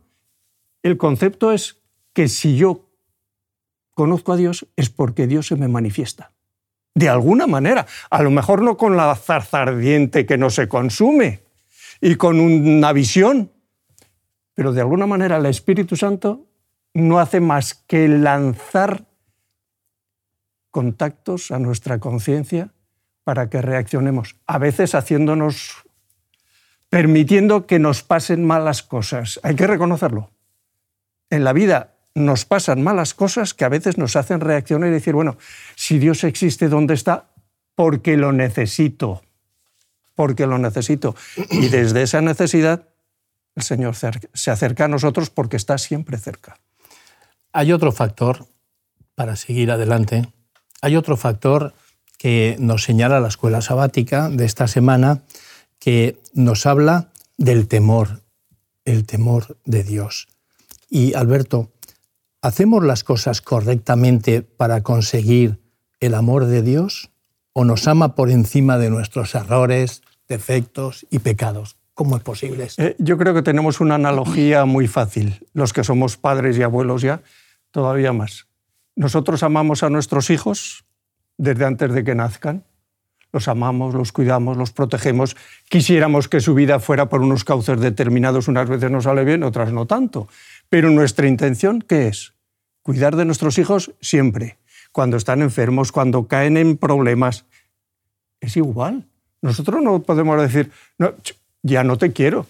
el 0.84 0.96
concepto 0.96 1.50
es 1.50 1.82
que 2.12 2.28
si 2.28 2.56
yo 2.56 2.88
conozco 3.94 4.32
a 4.32 4.36
Dios 4.36 4.68
es 4.76 4.90
porque 4.90 5.26
Dios 5.26 5.48
se 5.48 5.56
me 5.56 5.66
manifiesta 5.66 6.30
de 6.98 7.08
alguna 7.08 7.46
manera. 7.46 7.86
A 8.10 8.22
lo 8.22 8.30
mejor 8.30 8.62
no 8.62 8.76
con 8.76 8.96
la 8.96 9.14
zarza 9.14 9.62
ardiente 9.62 10.26
que 10.26 10.36
no 10.36 10.50
se 10.50 10.68
consume 10.68 11.42
y 12.00 12.16
con 12.16 12.40
una 12.40 12.92
visión, 12.92 13.52
pero 14.54 14.72
de 14.72 14.80
alguna 14.80 15.06
manera 15.06 15.36
el 15.36 15.46
Espíritu 15.46 15.96
Santo 15.96 16.46
no 16.94 17.20
hace 17.20 17.40
más 17.40 17.74
que 17.74 18.08
lanzar 18.08 19.06
contactos 20.70 21.50
a 21.50 21.58
nuestra 21.58 21.98
conciencia 21.98 22.72
para 23.22 23.48
que 23.48 23.62
reaccionemos, 23.62 24.36
a 24.46 24.58
veces 24.58 24.94
haciéndonos, 24.94 25.84
permitiendo 26.88 27.66
que 27.66 27.78
nos 27.78 28.02
pasen 28.02 28.44
malas 28.44 28.82
cosas. 28.82 29.38
Hay 29.42 29.54
que 29.54 29.66
reconocerlo. 29.66 30.30
En 31.30 31.44
la 31.44 31.52
vida 31.52 31.97
nos 32.14 32.44
pasan 32.44 32.82
malas 32.82 33.14
cosas 33.14 33.54
que 33.54 33.64
a 33.64 33.68
veces 33.68 33.98
nos 33.98 34.16
hacen 34.16 34.40
reaccionar 34.40 34.88
y 34.88 34.92
decir, 34.92 35.14
bueno, 35.14 35.36
si 35.76 35.98
Dios 35.98 36.24
existe, 36.24 36.68
¿dónde 36.68 36.94
está? 36.94 37.30
Porque 37.74 38.16
lo 38.16 38.32
necesito, 38.32 39.22
porque 40.14 40.46
lo 40.46 40.58
necesito. 40.58 41.14
Y 41.50 41.68
desde 41.68 42.02
esa 42.02 42.20
necesidad 42.20 42.88
el 43.54 43.62
Señor 43.62 43.96
se 43.96 44.50
acerca 44.50 44.84
a 44.84 44.88
nosotros 44.88 45.30
porque 45.30 45.56
está 45.56 45.78
siempre 45.78 46.16
cerca. 46.16 46.58
Hay 47.52 47.72
otro 47.72 47.90
factor, 47.90 48.46
para 49.14 49.34
seguir 49.34 49.72
adelante, 49.72 50.28
hay 50.80 50.94
otro 50.94 51.16
factor 51.16 51.74
que 52.18 52.56
nos 52.60 52.84
señala 52.84 53.20
la 53.20 53.28
escuela 53.28 53.60
sabática 53.60 54.28
de 54.28 54.44
esta 54.44 54.68
semana, 54.68 55.22
que 55.80 56.20
nos 56.34 56.66
habla 56.66 57.10
del 57.36 57.66
temor, 57.66 58.22
el 58.84 59.06
temor 59.06 59.58
de 59.64 59.82
Dios. 59.82 60.28
Y 60.88 61.14
Alberto, 61.14 61.72
¿Hacemos 62.40 62.84
las 62.84 63.02
cosas 63.02 63.42
correctamente 63.42 64.42
para 64.42 64.82
conseguir 64.82 65.58
el 65.98 66.14
amor 66.14 66.44
de 66.46 66.62
Dios 66.62 67.10
o 67.52 67.64
nos 67.64 67.88
ama 67.88 68.14
por 68.14 68.30
encima 68.30 68.78
de 68.78 68.90
nuestros 68.90 69.34
errores, 69.34 70.02
defectos 70.28 71.04
y 71.10 71.18
pecados? 71.18 71.76
¿Cómo 71.94 72.16
es 72.16 72.22
posible 72.22 72.62
esto? 72.62 72.80
Eh, 72.80 72.94
yo 73.00 73.18
creo 73.18 73.34
que 73.34 73.42
tenemos 73.42 73.80
una 73.80 73.96
analogía 73.96 74.64
muy 74.66 74.86
fácil, 74.86 75.44
los 75.52 75.72
que 75.72 75.82
somos 75.82 76.16
padres 76.16 76.56
y 76.56 76.62
abuelos 76.62 77.02
ya, 77.02 77.22
todavía 77.72 78.12
más. 78.12 78.46
Nosotros 78.94 79.42
amamos 79.42 79.82
a 79.82 79.90
nuestros 79.90 80.30
hijos 80.30 80.84
desde 81.38 81.64
antes 81.64 81.92
de 81.92 82.04
que 82.04 82.14
nazcan. 82.14 82.62
Los 83.32 83.48
amamos, 83.48 83.94
los 83.94 84.12
cuidamos, 84.12 84.56
los 84.56 84.70
protegemos. 84.70 85.36
Quisiéramos 85.68 86.28
que 86.28 86.40
su 86.40 86.54
vida 86.54 86.78
fuera 86.78 87.08
por 87.08 87.20
unos 87.20 87.42
cauces 87.42 87.80
determinados. 87.80 88.46
Unas 88.46 88.68
veces 88.68 88.90
nos 88.90 89.04
sale 89.04 89.24
bien, 89.24 89.42
otras 89.42 89.72
no 89.72 89.86
tanto. 89.86 90.28
Pero 90.68 90.90
nuestra 90.90 91.26
intención, 91.26 91.80
¿qué 91.80 92.08
es? 92.08 92.34
Cuidar 92.82 93.16
de 93.16 93.24
nuestros 93.24 93.58
hijos 93.58 93.94
siempre, 94.00 94.58
cuando 94.92 95.16
están 95.16 95.42
enfermos, 95.42 95.92
cuando 95.92 96.26
caen 96.26 96.56
en 96.56 96.76
problemas. 96.76 97.44
Es 98.40 98.56
igual. 98.56 99.06
Nosotros 99.40 99.82
no 99.82 100.02
podemos 100.02 100.40
decir, 100.40 100.70
ya 101.62 101.84
no 101.84 101.96
te 101.96 102.12
quiero, 102.12 102.46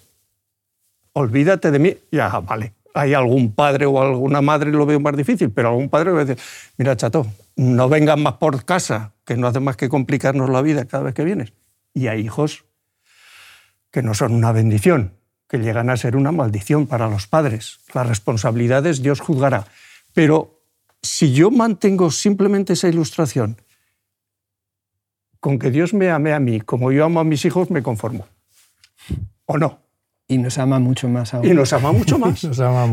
olvídate 1.13 1.71
de 1.71 1.79
mí. 1.79 1.97
Ya, 2.11 2.29
vale, 2.41 2.75
hay 2.95 3.15
algún 3.15 3.53
padre 3.53 3.87
o 3.87 4.01
alguna 4.01 4.41
madre 4.41 4.71
lo 4.71 4.87
veo 4.87 5.01
más 5.01 5.17
difícil, 5.17 5.51
pero 5.51 5.69
algún 5.69 5.89
padre 5.89 6.11
a 6.11 6.25
decir, 6.25 6.39
mira, 6.77 6.97
chato, 6.97 7.27
no 7.57 7.89
vengas 7.89 8.19
más 8.19 8.35
por 8.35 8.65
casa, 8.65 9.13
que 9.25 9.37
no 9.37 9.47
hace 9.47 9.61
más 9.61 9.77
que 9.77 9.89
complicarnos 9.89 10.49
la 10.51 10.63
vida 10.63 10.85
cada 10.87 11.05
vez 11.05 11.15
que 11.15 11.25
vienes. 11.25 11.53
Y 11.95 12.07
hay 12.07 12.21
hijos 12.21 12.65
que 13.91 14.03
no 14.03 14.15
son 14.15 14.35
una 14.35 14.53
bendición, 14.53 15.13
que 15.49 15.59
llegan 15.59 15.91
a 15.91 15.97
ser 15.97 16.15
una 16.15 16.31
maldición 16.31 16.87
para 16.87 17.09
los 17.09 17.27
padres. 17.27 17.81
Las 17.95 18.07
responsabilidades 18.07 19.03
Dios 19.03 19.21
juzgará. 19.21 19.67
Pero 20.13 20.61
si 21.03 21.33
yo 21.33 21.51
mantengo 21.51 22.11
simplemente 22.11 22.75
esa 22.75 22.89
ilustración, 22.89 23.57
con 25.41 25.59
que 25.59 25.71
Dios 25.71 25.95
me 25.95 26.11
ame 26.11 26.33
a 26.33 26.41
mí 26.41 26.61
como 26.61 26.93
yo 26.93 27.05
amo 27.05 27.21
a 27.21 27.25
mis 27.25 27.45
hijos, 27.45 27.71
me 27.71 27.83
conformo. 27.83 28.27
¿O 29.47 29.57
no? 29.57 29.81
Y 30.27 30.37
nos 30.37 30.59
ama 30.59 30.79
mucho 30.79 31.09
más 31.09 31.33
aún. 31.33 31.47
Y 31.47 31.55
nos 31.55 31.73
ama 31.73 31.93
mucho 31.93 32.19
más. 32.19 32.47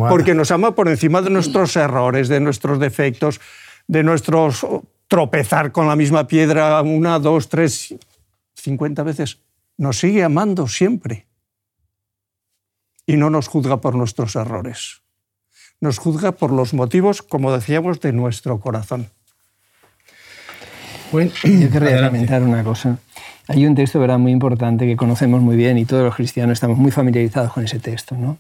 Porque 0.10 0.34
nos 0.34 0.52
ama 0.52 0.74
por 0.74 0.88
encima 0.88 1.22
de 1.22 1.30
nuestros 1.30 1.76
errores, 1.76 2.30
de 2.30 2.40
nuestros 2.40 2.80
defectos, 2.80 3.42
de 3.88 4.04
nuestros 4.04 4.66
tropezar 5.08 5.72
con 5.72 5.88
la 5.88 5.96
misma 5.96 6.28
piedra 6.28 6.82
una, 6.82 7.20
dos, 7.20 7.50
tres, 7.50 7.96
cincuenta 8.54 9.04
veces. 9.04 9.40
Nos 9.78 10.00
sigue 10.00 10.24
amando 10.24 10.68
siempre 10.68 11.28
y 13.06 13.18
no 13.18 13.30
nos 13.30 13.48
juzga 13.48 13.82
por 13.82 13.96
nuestros 13.96 14.36
errores. 14.36 15.02
Nos 15.82 15.98
juzga 15.98 16.34
por 16.34 16.52
los 16.52 16.74
motivos, 16.74 17.22
como 17.22 17.52
decíamos, 17.52 18.00
de 18.00 18.14
nuestro 18.14 18.60
corazón. 18.60 19.10
Bueno, 21.12 21.32
yo 21.44 21.70
querría 21.70 22.02
lamentar 22.02 22.42
una 22.42 22.64
cosa. 22.64 22.98
Hay 23.48 23.66
un 23.66 23.76
texto 23.76 24.00
¿verdad? 24.00 24.18
muy 24.18 24.32
importante 24.32 24.88
que 24.88 24.96
conocemos 24.96 25.42
muy 25.42 25.56
bien 25.56 25.78
y 25.78 25.86
todos 25.86 26.04
los 26.04 26.16
cristianos 26.16 26.54
estamos 26.54 26.78
muy 26.78 26.92
familiarizados 26.92 27.54
con 27.54 27.64
ese 27.64 27.80
texto. 27.80 28.16
No, 28.16 28.38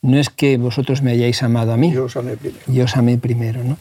no 0.00 0.18
es 0.18 0.30
que 0.30 0.56
vosotros 0.56 1.02
me 1.02 1.10
hayáis 1.10 1.42
amado 1.42 1.72
a 1.72 1.76
mí. 1.76 1.92
Yo 1.92 2.04
os 2.04 2.16
amé 2.16 2.36
primero. 2.36 2.60
Yo 2.66 2.84
os 2.84 2.96
amé 2.96 3.18
primero. 3.18 3.62
¿no? 3.62 3.76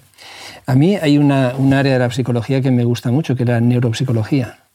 A 0.66 0.76
mí 0.76 0.98
hay 0.98 1.18
una, 1.18 1.54
un 1.58 1.74
área 1.74 1.94
de 1.94 2.00
la 2.00 2.12
psicología 2.12 2.62
que 2.62 2.72
me 2.72 2.84
gusta 2.84 3.12
mucho, 3.12 3.36
que 3.36 3.44
es 3.44 3.50
la 3.50 3.62
neuropsicología. 3.62 4.67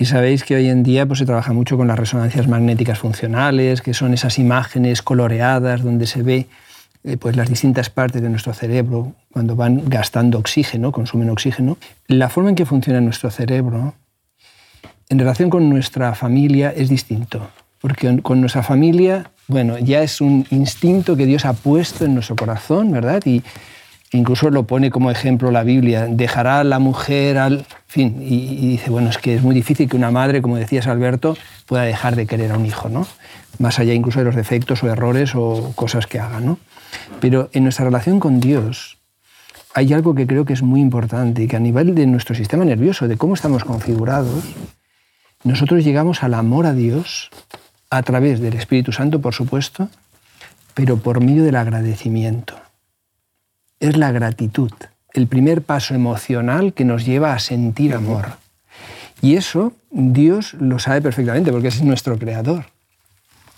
Y 0.00 0.06
sabéis 0.06 0.44
que 0.44 0.54
hoy 0.54 0.70
en 0.70 0.82
día 0.82 1.04
pues, 1.04 1.18
se 1.18 1.26
trabaja 1.26 1.52
mucho 1.52 1.76
con 1.76 1.86
las 1.86 1.98
resonancias 1.98 2.48
magnéticas 2.48 2.98
funcionales, 2.98 3.82
que 3.82 3.92
son 3.92 4.14
esas 4.14 4.38
imágenes 4.38 5.02
coloreadas 5.02 5.82
donde 5.82 6.06
se 6.06 6.22
ve 6.22 6.46
eh, 7.04 7.18
pues, 7.18 7.36
las 7.36 7.50
distintas 7.50 7.90
partes 7.90 8.22
de 8.22 8.30
nuestro 8.30 8.54
cerebro 8.54 9.12
cuando 9.30 9.56
van 9.56 9.90
gastando 9.90 10.38
oxígeno, 10.38 10.90
consumen 10.90 11.28
oxígeno. 11.28 11.76
La 12.06 12.30
forma 12.30 12.48
en 12.48 12.56
que 12.56 12.64
funciona 12.64 13.02
nuestro 13.02 13.30
cerebro 13.30 13.94
en 15.10 15.18
relación 15.18 15.50
con 15.50 15.68
nuestra 15.68 16.14
familia 16.14 16.72
es 16.74 16.88
distinto. 16.88 17.50
Porque 17.82 18.22
con 18.22 18.40
nuestra 18.40 18.62
familia, 18.62 19.30
bueno, 19.48 19.78
ya 19.78 20.02
es 20.02 20.22
un 20.22 20.46
instinto 20.48 21.14
que 21.14 21.26
Dios 21.26 21.44
ha 21.44 21.52
puesto 21.52 22.06
en 22.06 22.14
nuestro 22.14 22.36
corazón, 22.36 22.90
¿verdad? 22.90 23.22
Y, 23.26 23.42
Incluso 24.12 24.50
lo 24.50 24.64
pone 24.64 24.90
como 24.90 25.10
ejemplo 25.10 25.52
la 25.52 25.62
Biblia, 25.62 26.06
dejará 26.10 26.64
la 26.64 26.80
mujer 26.80 27.38
al 27.38 27.64
fin, 27.86 28.16
y, 28.20 28.68
dice, 28.70 28.90
bueno, 28.90 29.08
es 29.10 29.18
que 29.18 29.36
es 29.36 29.42
muy 29.42 29.54
difícil 29.54 29.88
que 29.88 29.96
una 29.96 30.10
madre, 30.10 30.42
como 30.42 30.56
decías 30.56 30.88
Alberto, 30.88 31.36
pueda 31.66 31.84
dejar 31.84 32.16
de 32.16 32.26
querer 32.26 32.50
a 32.50 32.58
un 32.58 32.66
hijo, 32.66 32.88
¿no? 32.88 33.06
Más 33.60 33.78
allá 33.78 33.94
incluso 33.94 34.18
de 34.18 34.24
los 34.24 34.34
defectos 34.34 34.82
o 34.82 34.88
errores 34.88 35.34
o 35.36 35.72
cosas 35.76 36.08
que 36.08 36.18
haga, 36.18 36.40
¿no? 36.40 36.58
Pero 37.20 37.50
en 37.52 37.62
nuestra 37.62 37.84
relación 37.84 38.18
con 38.18 38.40
Dios 38.40 38.98
hay 39.74 39.92
algo 39.92 40.16
que 40.16 40.26
creo 40.26 40.44
que 40.44 40.54
es 40.54 40.62
muy 40.62 40.80
importante 40.80 41.44
y 41.44 41.46
que 41.46 41.54
a 41.54 41.60
nivel 41.60 41.94
de 41.94 42.06
nuestro 42.06 42.34
sistema 42.34 42.64
nervioso, 42.64 43.06
de 43.06 43.16
cómo 43.16 43.34
estamos 43.34 43.62
configurados, 43.62 44.42
nosotros 45.44 45.84
llegamos 45.84 46.24
al 46.24 46.34
amor 46.34 46.66
a 46.66 46.72
Dios 46.72 47.30
a 47.90 48.02
través 48.02 48.40
del 48.40 48.54
Espíritu 48.54 48.90
Santo, 48.90 49.20
por 49.20 49.34
supuesto, 49.34 49.88
pero 50.74 50.96
por 50.96 51.20
medio 51.20 51.44
del 51.44 51.54
agradecimiento 51.54 52.56
es 53.80 53.96
la 53.96 54.12
gratitud, 54.12 54.70
el 55.14 55.26
primer 55.26 55.62
paso 55.62 55.94
emocional 55.94 56.74
que 56.74 56.84
nos 56.84 57.04
lleva 57.04 57.32
a 57.32 57.38
sentir 57.38 57.94
amor. 57.94 58.36
Y 59.22 59.36
eso 59.36 59.72
Dios 59.90 60.54
lo 60.54 60.78
sabe 60.78 61.02
perfectamente 61.02 61.50
porque 61.50 61.68
es 61.68 61.82
nuestro 61.82 62.18
creador. 62.18 62.66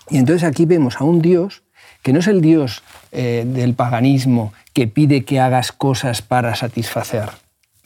Y 0.08 0.18
entonces 0.18 0.44
aquí 0.44 0.64
vemos 0.64 1.00
a 1.00 1.04
un 1.04 1.20
Dios 1.20 1.62
que 2.02 2.12
no 2.12 2.20
es 2.20 2.26
el 2.26 2.40
Dios 2.40 2.82
eh, 3.12 3.44
del 3.46 3.74
paganismo 3.74 4.52
que 4.72 4.86
pide 4.88 5.24
que 5.24 5.40
hagas 5.40 5.72
cosas 5.72 6.22
para 6.22 6.54
satisfacer, 6.54 7.28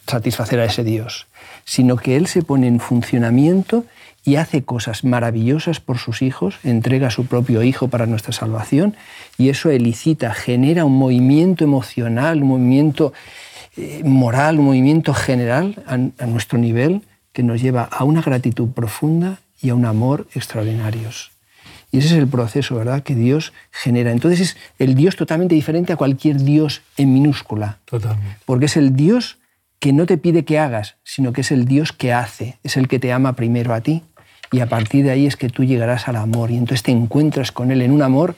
satisfacer 0.07 0.61
a 0.61 0.65
ese 0.65 0.85
Dios, 0.85 1.27
sino 1.65 1.97
que 1.97 2.17
Él 2.17 2.27
se 2.27 2.43
pone 2.43 2.67
en 2.67 2.81
funcionamiento 2.81 3.85
y 4.27 4.37
hace 4.37 4.65
cosas 4.65 5.05
maravillosas 5.05 5.79
por 5.79 5.99
sus 5.99 6.21
hijos, 6.21 6.59
entrega 6.65 7.09
a 7.09 7.11
su 7.13 7.27
propio 7.27 7.63
hijo 7.63 7.89
para 7.89 8.07
nuestra 8.07 8.33
salvación 8.33 8.97
y 9.39 9.51
eso 9.51 9.71
elicita, 9.71 10.35
genera 10.35 10.85
un 10.85 10.99
movimiento 10.99 11.63
emocional, 11.63 12.43
un 12.43 12.49
movimiento 12.49 13.13
eh, 13.77 14.03
moral, 14.05 14.59
un 14.59 14.67
movimiento 14.67 15.15
general 15.15 15.83
a, 15.87 16.27
nuestro 16.27 16.59
nivel 16.59 17.03
que 17.33 17.45
nos 17.45 17.63
lleva 17.63 17.85
a 17.85 18.03
una 18.03 18.21
gratitud 18.21 18.69
profunda 18.71 19.39
y 19.63 19.69
a 19.69 19.77
un 19.77 19.85
amor 19.85 20.27
extraordinarios. 20.35 21.31
Y 21.93 21.99
ese 21.99 22.09
es 22.09 22.15
el 22.15 22.27
proceso, 22.27 22.75
¿verdad?, 22.75 23.05
que 23.05 23.15
Dios 23.15 23.53
genera. 23.71 24.11
Entonces 24.11 24.41
es 24.41 24.57
el 24.81 24.97
Dios 24.97 25.15
totalmente 25.15 25.55
diferente 25.55 25.93
a 25.93 25.97
cualquier 25.97 26.43
Dios 26.43 26.83
en 26.97 27.15
minúscula. 27.15 27.79
Totalmente. 27.85 28.39
Porque 28.45 28.67
es 28.67 28.77
el 28.77 28.97
Dios 28.97 29.39
que 29.79 29.93
no 29.93 30.07
te 30.07 30.19
pide 30.19 30.45
que 30.45 30.59
hagas, 30.59 30.97
sino 31.05 31.33
que 31.33 31.43
es 31.43 31.53
el 31.53 31.67
Dios 31.67 31.93
que 31.93 32.13
hace, 32.13 32.59
es 32.63 32.77
el 32.77 32.89
que 32.89 32.99
te 32.99 33.13
ama 33.13 33.35
primero 33.35 33.75
a 33.75 33.81
ti. 33.81 34.03
Y 34.53 34.61
a 34.61 34.67
partir 34.67 35.05
de 35.05 35.11
ahí 35.11 35.27
es 35.27 35.37
que 35.37 35.49
tú 35.49 35.65
llegarás 35.65 36.09
al 36.09 36.17
amor 36.17 36.51
y 36.51 36.57
entonces 36.57 36.83
te 36.83 36.93
encuentras 36.93 37.53
con 37.53 37.71
Él 37.71 37.83
en 37.83 37.91
un 37.91 38.03
amor 38.03 38.37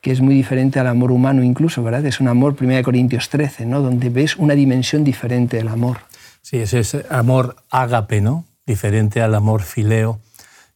que 0.00 0.10
es 0.10 0.20
muy 0.20 0.34
diferente 0.34 0.80
al 0.80 0.86
amor 0.86 1.12
humano 1.12 1.42
incluso, 1.42 1.82
¿verdad? 1.82 2.04
Es 2.06 2.20
un 2.20 2.28
amor, 2.28 2.56
1 2.58 2.82
Corintios 2.82 3.28
13, 3.28 3.66
¿no? 3.66 3.80
Donde 3.80 4.08
ves 4.08 4.36
una 4.36 4.54
dimensión 4.54 5.04
diferente 5.04 5.58
del 5.58 5.68
amor. 5.68 5.98
Sí, 6.42 6.58
es 6.58 6.72
ese 6.72 7.04
amor 7.10 7.56
ágape, 7.70 8.20
¿no? 8.20 8.46
Diferente 8.66 9.20
al 9.20 9.34
amor 9.34 9.62
fileo 9.62 10.20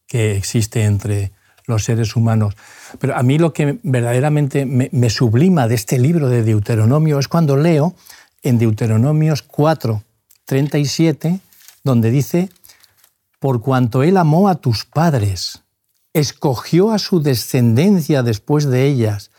que 0.07 0.37
existe 0.37 0.85
entre 0.85 1.33
los 1.67 1.85
seres 1.85 2.17
humanos. 2.17 2.55
Pero 2.99 3.17
a 3.17 3.23
mí 3.23 3.39
lo 3.39 3.55
que 3.55 3.79
verdaderamente 3.83 4.67
me, 4.67 4.91
me 4.93 5.09
sublima 5.09 5.69
de 5.69 5.75
este 5.75 5.99
libro 5.99 6.29
de 6.29 6.43
Deuteronomio 6.43 7.19
es 7.19 7.29
cuando 7.29 7.57
leo 7.57 7.95
en 8.45 8.59
Deuteronomios 8.59 9.43
4, 9.43 10.03
37, 10.45 11.41
donde 11.83 12.11
dice, 12.11 12.51
por 13.41 13.61
cuanto 13.61 14.03
él 14.03 14.17
amó 14.17 14.49
a 14.49 14.57
tus 14.57 14.85
padres, 14.85 15.63
escogió 16.13 16.93
a 16.93 16.99
su 16.99 17.21
descendencia 17.21 18.23
después 18.23 18.67
de 18.67 18.87
ellas, 18.87 19.31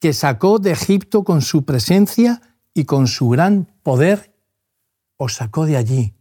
que 0.00 0.12
sacó 0.12 0.58
de 0.58 0.70
Egipto 0.72 1.24
con 1.24 1.42
su 1.42 1.64
presencia 1.64 2.40
y 2.74 2.84
con 2.84 3.08
su 3.08 3.30
gran 3.30 3.66
poder, 3.82 4.32
os 5.16 5.34
sacó 5.34 5.66
de 5.66 5.76
allí. 5.76 6.14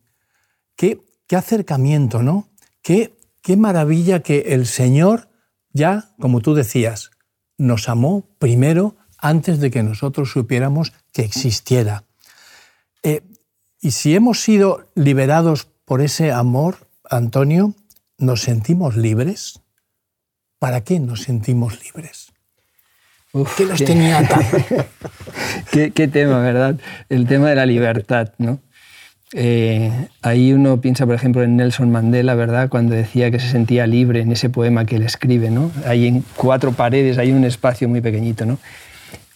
Qué, 0.75 1.05
qué 1.27 1.35
acercamiento, 1.35 2.23
¿no? 2.23 2.47
Qué, 2.81 3.15
qué 3.41 3.57
maravilla 3.57 4.23
que 4.23 4.53
el 4.53 4.65
Señor 4.65 5.29
ya, 5.73 6.15
como 6.19 6.39
tú 6.39 6.55
decías, 6.55 7.11
nos 7.57 7.89
amó 7.89 8.27
primero 8.39 8.95
antes 9.27 9.59
de 9.59 9.71
que 9.71 9.83
nosotros 9.83 10.31
supiéramos 10.31 10.93
que 11.11 11.23
existiera. 11.23 12.03
Eh, 13.03 13.21
y 13.81 13.91
si 13.91 14.15
hemos 14.15 14.41
sido 14.41 14.87
liberados 14.95 15.67
por 15.85 16.01
ese 16.01 16.31
amor, 16.31 16.87
Antonio, 17.09 17.73
¿nos 18.17 18.41
sentimos 18.41 18.95
libres? 18.95 19.61
¿Para 20.59 20.81
qué 20.83 20.99
nos 20.99 21.23
sentimos 21.23 21.83
libres? 21.83 22.31
¿Qué 23.55 23.65
los 23.65 23.83
tenía? 23.83 24.27
¿Qué, 25.71 25.91
¿Qué, 25.91 26.07
tema, 26.07 26.39
¿verdad? 26.39 26.79
El 27.09 27.27
tema 27.27 27.49
de 27.49 27.55
la 27.55 27.65
libertad, 27.65 28.33
¿no? 28.37 28.59
Eh, 29.33 29.91
ahí 30.21 30.53
uno 30.53 30.79
piensa, 30.79 31.05
por 31.05 31.13
ejemplo, 31.13 31.43
en 31.43 31.57
Nelson 31.57 31.91
Mandela, 31.91 32.33
¿verdad? 32.33 32.69
Cuando 32.69 32.95
decía 32.95 33.29
que 33.29 33.39
se 33.39 33.49
sentía 33.49 33.85
libre 33.85 34.21
en 34.21 34.31
ese 34.31 34.49
poema 34.49 34.85
que 34.85 34.95
él 34.95 35.03
escribe, 35.03 35.51
¿no? 35.51 35.69
Hay 35.85 36.07
en 36.07 36.23
cuatro 36.37 36.71
paredes, 36.71 37.17
hay 37.17 37.31
un 37.31 37.43
espacio 37.43 37.89
muy 37.89 37.99
pequeñito, 37.99 38.45
¿no? 38.45 38.57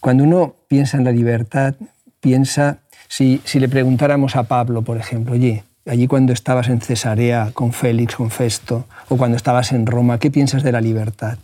Cuando 0.01 0.23
uno 0.23 0.55
piensa 0.67 0.97
en 0.97 1.03
la 1.03 1.11
libertad, 1.11 1.75
piensa, 2.19 2.79
si, 3.07 3.39
si 3.45 3.59
le 3.59 3.69
preguntáramos 3.69 4.35
a 4.35 4.43
Pablo, 4.43 4.81
por 4.81 4.97
ejemplo, 4.97 5.33
oye, 5.35 5.63
allí 5.85 6.07
cuando 6.07 6.33
estabas 6.33 6.69
en 6.69 6.81
Cesarea 6.81 7.51
con 7.53 7.71
Félix, 7.71 8.15
con 8.15 8.31
Festo, 8.31 8.87
o 9.09 9.17
cuando 9.17 9.37
estabas 9.37 9.71
en 9.71 9.85
Roma, 9.85 10.17
¿qué 10.17 10.31
piensas 10.31 10.63
de 10.63 10.71
la 10.71 10.81
libertad? 10.81 11.37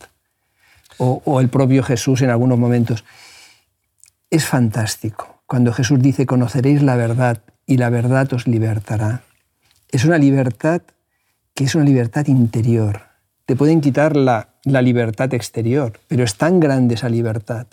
O, 0.98 1.22
o, 1.24 1.40
el 1.40 1.50
propio 1.50 1.84
Jesús 1.84 2.24
en 2.24 2.32
algunos 2.32 2.58
momentos. 2.58 3.06
Es 4.32 4.46
fantástico. 4.46 5.44
Cuando 5.46 5.72
Jesús 5.72 6.02
dice, 6.02 6.26
conoceréis 6.26 6.82
la 6.82 6.96
verdad 6.96 7.44
y 7.68 7.78
la 7.78 7.92
verdad 7.92 8.34
os 8.34 8.48
libertará. 8.48 9.22
Es 9.92 10.04
una 10.04 10.18
libertad 10.18 10.82
que 11.54 11.66
es 11.66 11.76
una 11.76 11.86
libertad 11.86 12.26
interior. 12.26 13.04
Te 13.46 13.56
pueden 13.56 13.82
quitar 13.82 14.16
la, 14.16 14.50
la 14.64 14.82
libertad 14.82 15.32
exterior, 15.36 16.00
pero 16.08 16.24
es 16.24 16.38
tan 16.38 16.60
grande 16.60 16.96
esa 16.96 17.08
libertad 17.08 17.68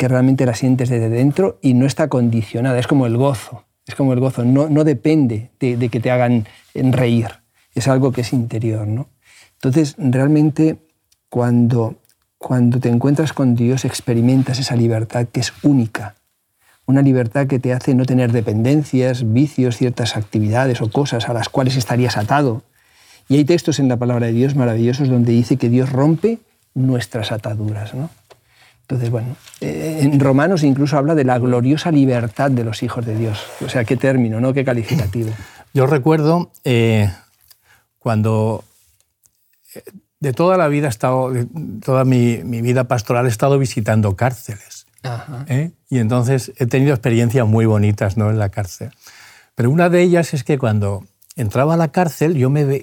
que 0.00 0.08
realmente 0.08 0.46
la 0.46 0.54
sientes 0.54 0.88
desde 0.88 1.10
dentro 1.10 1.58
y 1.60 1.74
no 1.74 1.84
está 1.84 2.08
condicionada. 2.08 2.78
Es 2.78 2.86
como 2.86 3.04
el 3.04 3.18
gozo. 3.18 3.66
Es 3.86 3.94
como 3.94 4.14
el 4.14 4.20
gozo. 4.20 4.46
No, 4.46 4.70
no 4.70 4.84
depende 4.84 5.50
de, 5.60 5.90
que 5.90 6.00
te 6.00 6.10
hagan 6.10 6.46
reír. 6.74 7.26
Es 7.74 7.86
algo 7.86 8.10
que 8.10 8.22
es 8.22 8.32
interior. 8.32 8.86
¿no? 8.86 9.10
Entonces, 9.56 9.96
realmente, 9.98 10.78
cuando, 11.28 11.96
cuando 12.38 12.80
te 12.80 12.88
encuentras 12.88 13.34
con 13.34 13.54
Dios, 13.54 13.84
experimentas 13.84 14.58
esa 14.58 14.74
libertad 14.74 15.26
que 15.30 15.40
es 15.40 15.52
única 15.62 16.14
una 16.86 17.02
libertad 17.02 17.46
que 17.46 17.60
te 17.60 17.72
hace 17.72 17.94
no 17.94 18.04
tener 18.04 18.32
dependencias, 18.32 19.32
vicios, 19.32 19.76
ciertas 19.76 20.16
actividades 20.16 20.80
o 20.80 20.90
cosas 20.90 21.28
a 21.28 21.32
las 21.32 21.48
cuales 21.48 21.76
estarías 21.76 22.16
atado. 22.16 22.64
Y 23.28 23.36
hay 23.36 23.44
textos 23.44 23.78
en 23.78 23.88
la 23.88 23.96
palabra 23.96 24.26
de 24.26 24.32
Dios 24.32 24.56
maravillosos 24.56 25.08
donde 25.08 25.30
dice 25.30 25.56
que 25.56 25.68
Dios 25.68 25.92
rompe 25.92 26.40
nuestras 26.74 27.30
ataduras. 27.30 27.94
¿no? 27.94 28.10
Entonces, 28.90 29.10
bueno, 29.10 29.36
eh, 29.60 30.00
en 30.02 30.18
Romanos 30.18 30.64
incluso 30.64 30.98
habla 30.98 31.14
de 31.14 31.22
la 31.22 31.38
gloriosa 31.38 31.92
libertad 31.92 32.50
de 32.50 32.64
los 32.64 32.82
hijos 32.82 33.06
de 33.06 33.16
Dios. 33.16 33.40
O 33.64 33.68
sea, 33.68 33.84
qué 33.84 33.96
término, 33.96 34.40
¿no? 34.40 34.52
Qué 34.52 34.64
calificativo. 34.64 35.30
Yo 35.72 35.86
recuerdo 35.86 36.50
eh, 36.64 37.08
cuando 38.00 38.64
eh, 39.76 39.84
de 40.18 40.32
toda 40.32 40.56
la 40.56 40.66
vida 40.66 40.88
he 40.88 40.90
estado, 40.90 41.32
toda 41.84 42.04
mi, 42.04 42.38
mi 42.42 42.62
vida 42.62 42.88
pastoral 42.88 43.26
he 43.26 43.28
estado 43.28 43.60
visitando 43.60 44.16
cárceles. 44.16 44.86
¿Eh? 45.46 45.70
Y 45.88 45.98
entonces 45.98 46.52
he 46.56 46.66
tenido 46.66 46.92
experiencias 46.92 47.46
muy 47.46 47.66
bonitas 47.66 48.16
¿no? 48.16 48.28
en 48.28 48.40
la 48.40 48.48
cárcel. 48.48 48.90
Pero 49.54 49.70
una 49.70 49.88
de 49.88 50.02
ellas 50.02 50.34
es 50.34 50.42
que 50.42 50.58
cuando 50.58 51.04
entraba 51.36 51.74
a 51.74 51.76
la 51.76 51.92
cárcel 51.92 52.34
yo 52.34 52.50
me, 52.50 52.82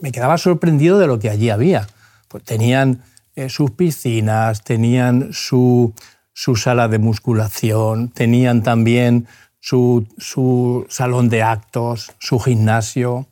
me 0.00 0.12
quedaba 0.12 0.38
sorprendido 0.38 1.00
de 1.00 1.08
lo 1.08 1.18
que 1.18 1.30
allí 1.30 1.50
había. 1.50 1.88
Pues 2.28 2.44
tenían 2.44 3.02
eh, 3.38 3.48
sus 3.48 3.70
piscinas, 3.70 4.64
tenían 4.64 5.32
su, 5.32 5.94
su, 6.32 6.56
sala 6.56 6.88
de 6.88 6.98
musculación, 6.98 8.08
tenían 8.08 8.64
también 8.64 9.28
su, 9.60 10.08
su 10.18 10.84
salón 10.88 11.28
de 11.28 11.44
actos, 11.44 12.10
su 12.18 12.40
gimnasio, 12.40 13.28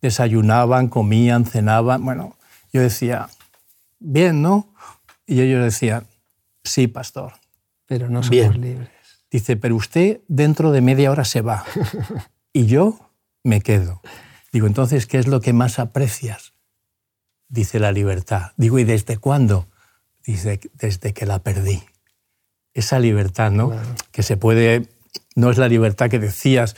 desayunaban, 0.00 0.88
comían, 0.88 1.44
cenaban. 1.44 2.02
Bueno, 2.02 2.38
yo 2.72 2.80
decía, 2.80 3.28
bien, 4.00 4.40
¿no? 4.40 4.66
Y 5.26 5.42
ellos 5.42 5.62
decían, 5.62 6.06
sí, 6.62 6.88
pastor, 6.88 7.34
pero 7.84 8.08
no 8.08 8.22
somos 8.22 8.30
Bien. 8.30 8.58
libres. 8.62 8.88
Dice, 9.30 9.58
pero 9.58 9.76
usted 9.76 10.22
dentro 10.26 10.72
de 10.72 10.80
media 10.80 11.10
hora 11.10 11.26
se 11.26 11.42
va 11.42 11.66
y 12.54 12.64
yo 12.64 12.98
me 13.42 13.60
quedo. 13.60 14.00
Digo, 14.54 14.66
entonces, 14.66 15.06
¿qué 15.06 15.18
es 15.18 15.26
lo 15.26 15.42
que 15.42 15.52
más 15.52 15.78
aprecias? 15.78 16.53
Dice 17.54 17.78
la 17.78 17.92
libertad. 17.92 18.50
Digo, 18.56 18.80
¿y 18.80 18.84
desde 18.84 19.16
cuándo? 19.16 19.68
Dice, 20.26 20.58
desde 20.74 21.12
que 21.12 21.24
la 21.24 21.38
perdí. 21.38 21.84
Esa 22.72 22.98
libertad, 22.98 23.52
¿no? 23.52 23.70
Claro. 23.70 23.88
Que 24.10 24.24
se 24.24 24.36
puede, 24.36 24.88
no 25.36 25.52
es 25.52 25.58
la 25.58 25.68
libertad 25.68 26.10
que 26.10 26.18
decías, 26.18 26.74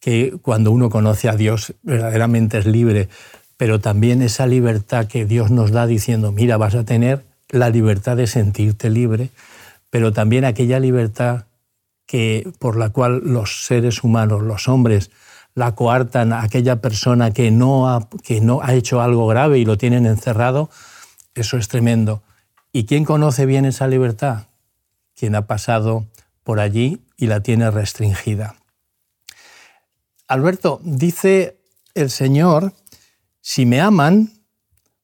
que 0.00 0.34
cuando 0.40 0.70
uno 0.70 0.88
conoce 0.88 1.28
a 1.28 1.36
Dios 1.36 1.74
verdaderamente 1.82 2.56
es 2.56 2.64
libre, 2.64 3.10
pero 3.58 3.80
también 3.80 4.22
esa 4.22 4.46
libertad 4.46 5.08
que 5.08 5.26
Dios 5.26 5.50
nos 5.50 5.72
da 5.72 5.86
diciendo, 5.86 6.32
mira, 6.32 6.56
vas 6.56 6.74
a 6.74 6.84
tener 6.84 7.22
la 7.50 7.68
libertad 7.68 8.16
de 8.16 8.26
sentirte 8.26 8.88
libre, 8.88 9.28
pero 9.90 10.14
también 10.14 10.46
aquella 10.46 10.80
libertad 10.80 11.44
que, 12.06 12.50
por 12.58 12.78
la 12.78 12.88
cual 12.88 13.20
los 13.24 13.66
seres 13.66 14.02
humanos, 14.02 14.42
los 14.42 14.68
hombres, 14.68 15.10
la 15.54 15.74
coartan 15.74 16.32
a 16.32 16.42
aquella 16.42 16.80
persona 16.80 17.32
que 17.32 17.50
no, 17.50 17.88
ha, 17.88 18.08
que 18.22 18.40
no 18.40 18.60
ha 18.62 18.74
hecho 18.74 19.00
algo 19.00 19.26
grave 19.26 19.58
y 19.58 19.64
lo 19.64 19.78
tienen 19.78 20.06
encerrado, 20.06 20.70
eso 21.34 21.56
es 21.56 21.68
tremendo. 21.68 22.22
¿Y 22.72 22.86
quién 22.86 23.04
conoce 23.04 23.46
bien 23.46 23.64
esa 23.64 23.86
libertad? 23.86 24.48
Quien 25.14 25.34
ha 25.36 25.46
pasado 25.46 26.06
por 26.42 26.58
allí 26.58 27.04
y 27.16 27.26
la 27.26 27.40
tiene 27.40 27.70
restringida. 27.70 28.56
Alberto, 30.26 30.80
dice 30.82 31.60
el 31.94 32.10
Señor, 32.10 32.72
si 33.40 33.66
me 33.66 33.80
aman, 33.80 34.32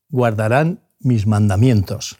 guardarán 0.08 0.80
mis 0.98 1.26
mandamientos. 1.26 2.18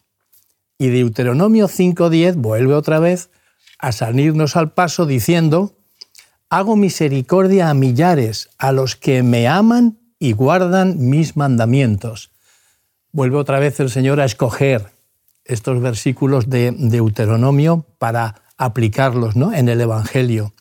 Y 0.79 0.89
Deuteronomio 0.89 1.67
5.10 1.69 2.37
vuelve 2.37 2.75
otra 2.75 3.01
vez 3.01 3.31
a 3.79 3.93
salirnos 3.93 4.57
al 4.57 4.73
paso 4.73 5.07
diciendo, 5.07 5.80
hago 6.51 6.75
misericordia 6.75 7.71
a 7.71 7.75
millares, 7.75 8.51
a 8.59 8.73
los 8.73 8.97
que 8.97 9.23
me 9.23 9.47
aman 9.47 9.99
y 10.19 10.33
guardan 10.33 11.09
mis 11.09 11.37
mandamientos. 11.37 12.31
Vuelve 13.13 13.37
otra 13.37 13.61
vez 13.61 13.79
el 13.81 13.89
Señor 13.89 14.21
a 14.21 14.25
escoger 14.25 14.93
estos 15.45 15.81
versículos 15.81 16.51
de 16.51 16.73
Deuteronomio 16.77 17.87
para 17.99 18.43
aplicarlos 18.57 19.37
¿no? 19.37 19.53
en 19.53 19.69
el 19.69 19.81
Evangelio. 19.81 20.53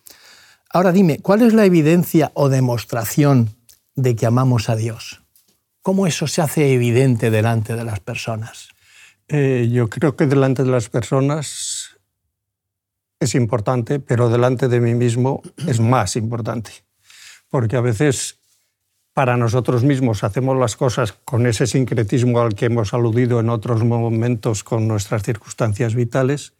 Ahora 0.72 0.92
dime, 0.92 1.20
¿cuál 1.20 1.42
es 1.42 1.54
la 1.54 1.66
evidencia 1.66 2.32
o 2.36 2.50
demostración 2.50 3.56
de 3.96 4.16
que 4.16 4.28
amamos 4.28 4.70
a 4.70 4.76
Dios? 4.76 5.22
¿Cómo 5.82 6.06
eso 6.06 6.28
se 6.28 6.42
hace 6.42 6.74
evidente 6.74 7.32
delante 7.32 7.76
de 7.76 7.84
las 7.84 8.00
personas? 8.00 8.70
Eh, 9.28 9.70
yo 9.72 9.90
creo 9.90 10.16
que 10.16 10.28
delante 10.28 10.64
de 10.64 10.70
las 10.70 10.90
personas 10.90 11.48
es 13.20 13.36
importante, 13.36 14.00
pero 14.00 14.30
delante 14.30 14.68
de 14.68 14.80
mí 14.80 14.96
mismo 14.96 15.42
es 15.68 15.80
más 15.80 16.16
importante. 16.16 16.72
Porque 17.50 17.76
a 17.76 17.82
veces 17.82 18.40
para 19.14 19.36
nosotros 19.36 19.84
mismos 19.84 20.24
hacemos 20.24 20.58
las 20.58 20.76
cosas 20.76 21.12
con 21.12 21.46
ese 21.46 21.68
sincretismo 21.68 22.40
al 22.40 22.56
que 22.56 22.68
hemos 22.68 22.94
aludido 22.94 23.40
en 23.40 23.50
otros 23.50 23.84
momentos 23.84 24.64
con 24.64 24.88
nuestras 24.88 25.24
circunstancias 25.24 25.96
vitales. 25.96 26.54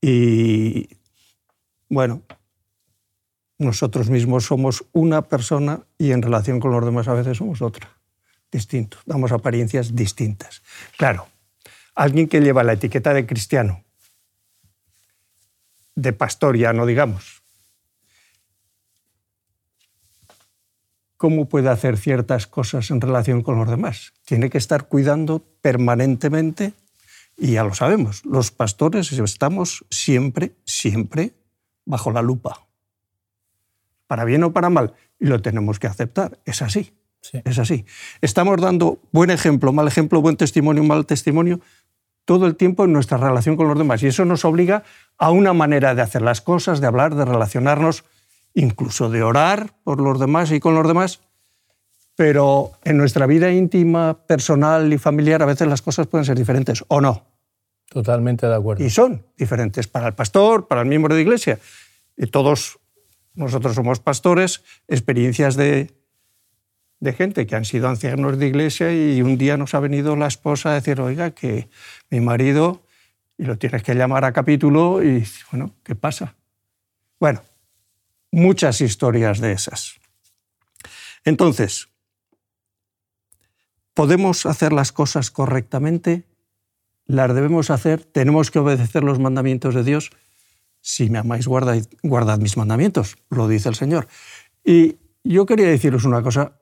Y 0.00 0.88
bueno, 1.88 2.22
nosotros 3.58 4.08
mismos 4.08 4.44
somos 4.44 4.84
una 4.92 5.22
persona 5.22 5.80
y 5.98 6.12
en 6.12 6.22
relación 6.22 6.60
con 6.60 6.70
los 6.70 6.84
demás 6.84 7.08
a 7.08 7.14
veces 7.14 7.38
somos 7.38 7.60
otra, 7.60 7.88
distinto, 8.52 8.98
damos 9.04 9.32
apariencias 9.32 9.96
distintas. 9.96 10.62
Claro, 10.96 11.26
alguien 11.96 12.28
que 12.28 12.40
lleva 12.40 12.62
la 12.62 12.74
etiqueta 12.74 13.12
de 13.12 13.26
cristiano, 13.26 13.84
de 15.98 16.12
pastor 16.12 16.56
ya 16.56 16.72
no 16.72 16.86
digamos, 16.86 17.42
¿cómo 21.16 21.48
puede 21.48 21.68
hacer 21.68 21.98
ciertas 21.98 22.46
cosas 22.46 22.90
en 22.90 23.00
relación 23.00 23.42
con 23.42 23.58
los 23.58 23.68
demás? 23.68 24.12
Tiene 24.24 24.48
que 24.48 24.58
estar 24.58 24.88
cuidando 24.88 25.44
permanentemente 25.60 26.72
y 27.36 27.52
ya 27.52 27.64
lo 27.64 27.74
sabemos, 27.74 28.24
los 28.24 28.50
pastores 28.50 29.12
estamos 29.12 29.84
siempre, 29.90 30.54
siempre 30.64 31.34
bajo 31.84 32.12
la 32.12 32.22
lupa 32.22 32.68
para 34.08 34.24
bien 34.24 34.42
o 34.42 34.52
para 34.52 34.70
mal, 34.70 34.94
y 35.20 35.26
lo 35.26 35.40
tenemos 35.40 35.78
que 35.78 35.86
aceptar. 35.86 36.40
Es 36.44 36.62
así. 36.62 36.92
Es 37.44 37.58
así. 37.58 37.84
Estamos 38.22 38.60
dando 38.60 39.00
buen 39.12 39.30
ejemplo, 39.30 39.72
mal 39.72 39.86
ejemplo, 39.86 40.22
buen 40.22 40.36
testimonio, 40.36 40.82
mal 40.82 41.04
testimonio, 41.04 41.60
todo 42.28 42.44
el 42.44 42.56
tiempo 42.56 42.84
en 42.84 42.92
nuestra 42.92 43.16
relación 43.16 43.56
con 43.56 43.68
los 43.68 43.78
demás. 43.78 44.02
Y 44.02 44.06
eso 44.08 44.26
nos 44.26 44.44
obliga 44.44 44.82
a 45.16 45.30
una 45.30 45.54
manera 45.54 45.94
de 45.94 46.02
hacer 46.02 46.20
las 46.20 46.42
cosas, 46.42 46.78
de 46.78 46.86
hablar, 46.86 47.14
de 47.14 47.24
relacionarnos, 47.24 48.04
incluso 48.52 49.08
de 49.08 49.22
orar 49.22 49.72
por 49.82 49.98
los 50.02 50.20
demás 50.20 50.52
y 50.52 50.60
con 50.60 50.74
los 50.74 50.86
demás. 50.86 51.20
Pero 52.16 52.72
en 52.84 52.98
nuestra 52.98 53.24
vida 53.24 53.50
íntima, 53.50 54.26
personal 54.26 54.92
y 54.92 54.98
familiar, 54.98 55.42
a 55.42 55.46
veces 55.46 55.68
las 55.68 55.80
cosas 55.80 56.06
pueden 56.06 56.26
ser 56.26 56.36
diferentes 56.36 56.84
o 56.88 57.00
no. 57.00 57.24
Totalmente 57.88 58.46
de 58.46 58.56
acuerdo. 58.56 58.84
Y 58.84 58.90
son 58.90 59.24
diferentes 59.34 59.88
para 59.88 60.08
el 60.08 60.12
pastor, 60.12 60.68
para 60.68 60.82
el 60.82 60.86
miembro 60.86 61.14
de 61.14 61.22
iglesia. 61.22 61.58
Y 62.14 62.26
todos 62.26 62.78
nosotros 63.32 63.74
somos 63.74 64.00
pastores, 64.00 64.62
experiencias 64.86 65.56
de, 65.56 65.97
gente 67.12 67.46
que 67.46 67.56
han 67.56 67.64
sido 67.64 67.88
ancianos 67.88 68.38
de 68.38 68.46
iglesia 68.46 68.92
y 68.92 69.22
un 69.22 69.38
día 69.38 69.56
nos 69.56 69.74
ha 69.74 69.80
venido 69.80 70.16
la 70.16 70.26
esposa 70.26 70.70
a 70.70 70.74
decir, 70.74 71.00
oiga, 71.00 71.30
que 71.30 71.68
mi 72.10 72.20
marido, 72.20 72.82
y 73.36 73.44
lo 73.44 73.56
tienes 73.56 73.82
que 73.82 73.94
llamar 73.94 74.24
a 74.24 74.32
capítulo, 74.32 75.02
y 75.02 75.24
bueno, 75.50 75.74
¿qué 75.84 75.94
pasa? 75.94 76.34
Bueno, 77.20 77.42
muchas 78.30 78.80
historias 78.80 79.40
de 79.40 79.52
esas. 79.52 79.98
Entonces, 81.24 81.88
¿podemos 83.94 84.46
hacer 84.46 84.72
las 84.72 84.92
cosas 84.92 85.30
correctamente? 85.30 86.24
¿Las 87.06 87.34
debemos 87.34 87.70
hacer? 87.70 88.04
¿Tenemos 88.04 88.50
que 88.50 88.58
obedecer 88.58 89.04
los 89.04 89.18
mandamientos 89.18 89.74
de 89.74 89.84
Dios? 89.84 90.10
si 90.80 91.10
me 91.10 91.18
amáis, 91.18 91.46
guardad, 91.46 91.78
guardad 92.02 92.38
mis 92.38 92.56
mandamientos, 92.56 93.16
lo 93.30 93.48
dice 93.48 93.68
el 93.68 93.74
Señor. 93.74 94.08
Y 94.64 94.96
yo 95.24 95.46
quería 95.46 95.68
deciros 95.68 96.04
una 96.04 96.22
cosa, 96.22 96.60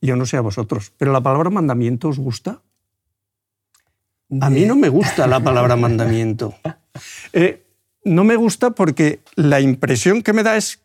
yo 0.00 0.16
no 0.16 0.26
sé 0.26 0.36
a 0.36 0.40
vosotros, 0.40 0.92
pero 0.96 1.12
la 1.12 1.20
palabra 1.20 1.50
mandamiento 1.50 2.08
os 2.08 2.18
gusta. 2.18 2.62
A 4.40 4.50
mí 4.50 4.64
no 4.64 4.76
me 4.76 4.88
gusta 4.88 5.26
la 5.26 5.40
palabra 5.40 5.76
mandamiento. 5.76 6.54
Eh, 7.32 7.64
no 8.04 8.24
me 8.24 8.34
gusta 8.34 8.72
porque 8.72 9.20
la 9.36 9.60
impresión 9.60 10.22
que 10.22 10.32
me 10.32 10.42
da 10.42 10.56
es, 10.56 10.82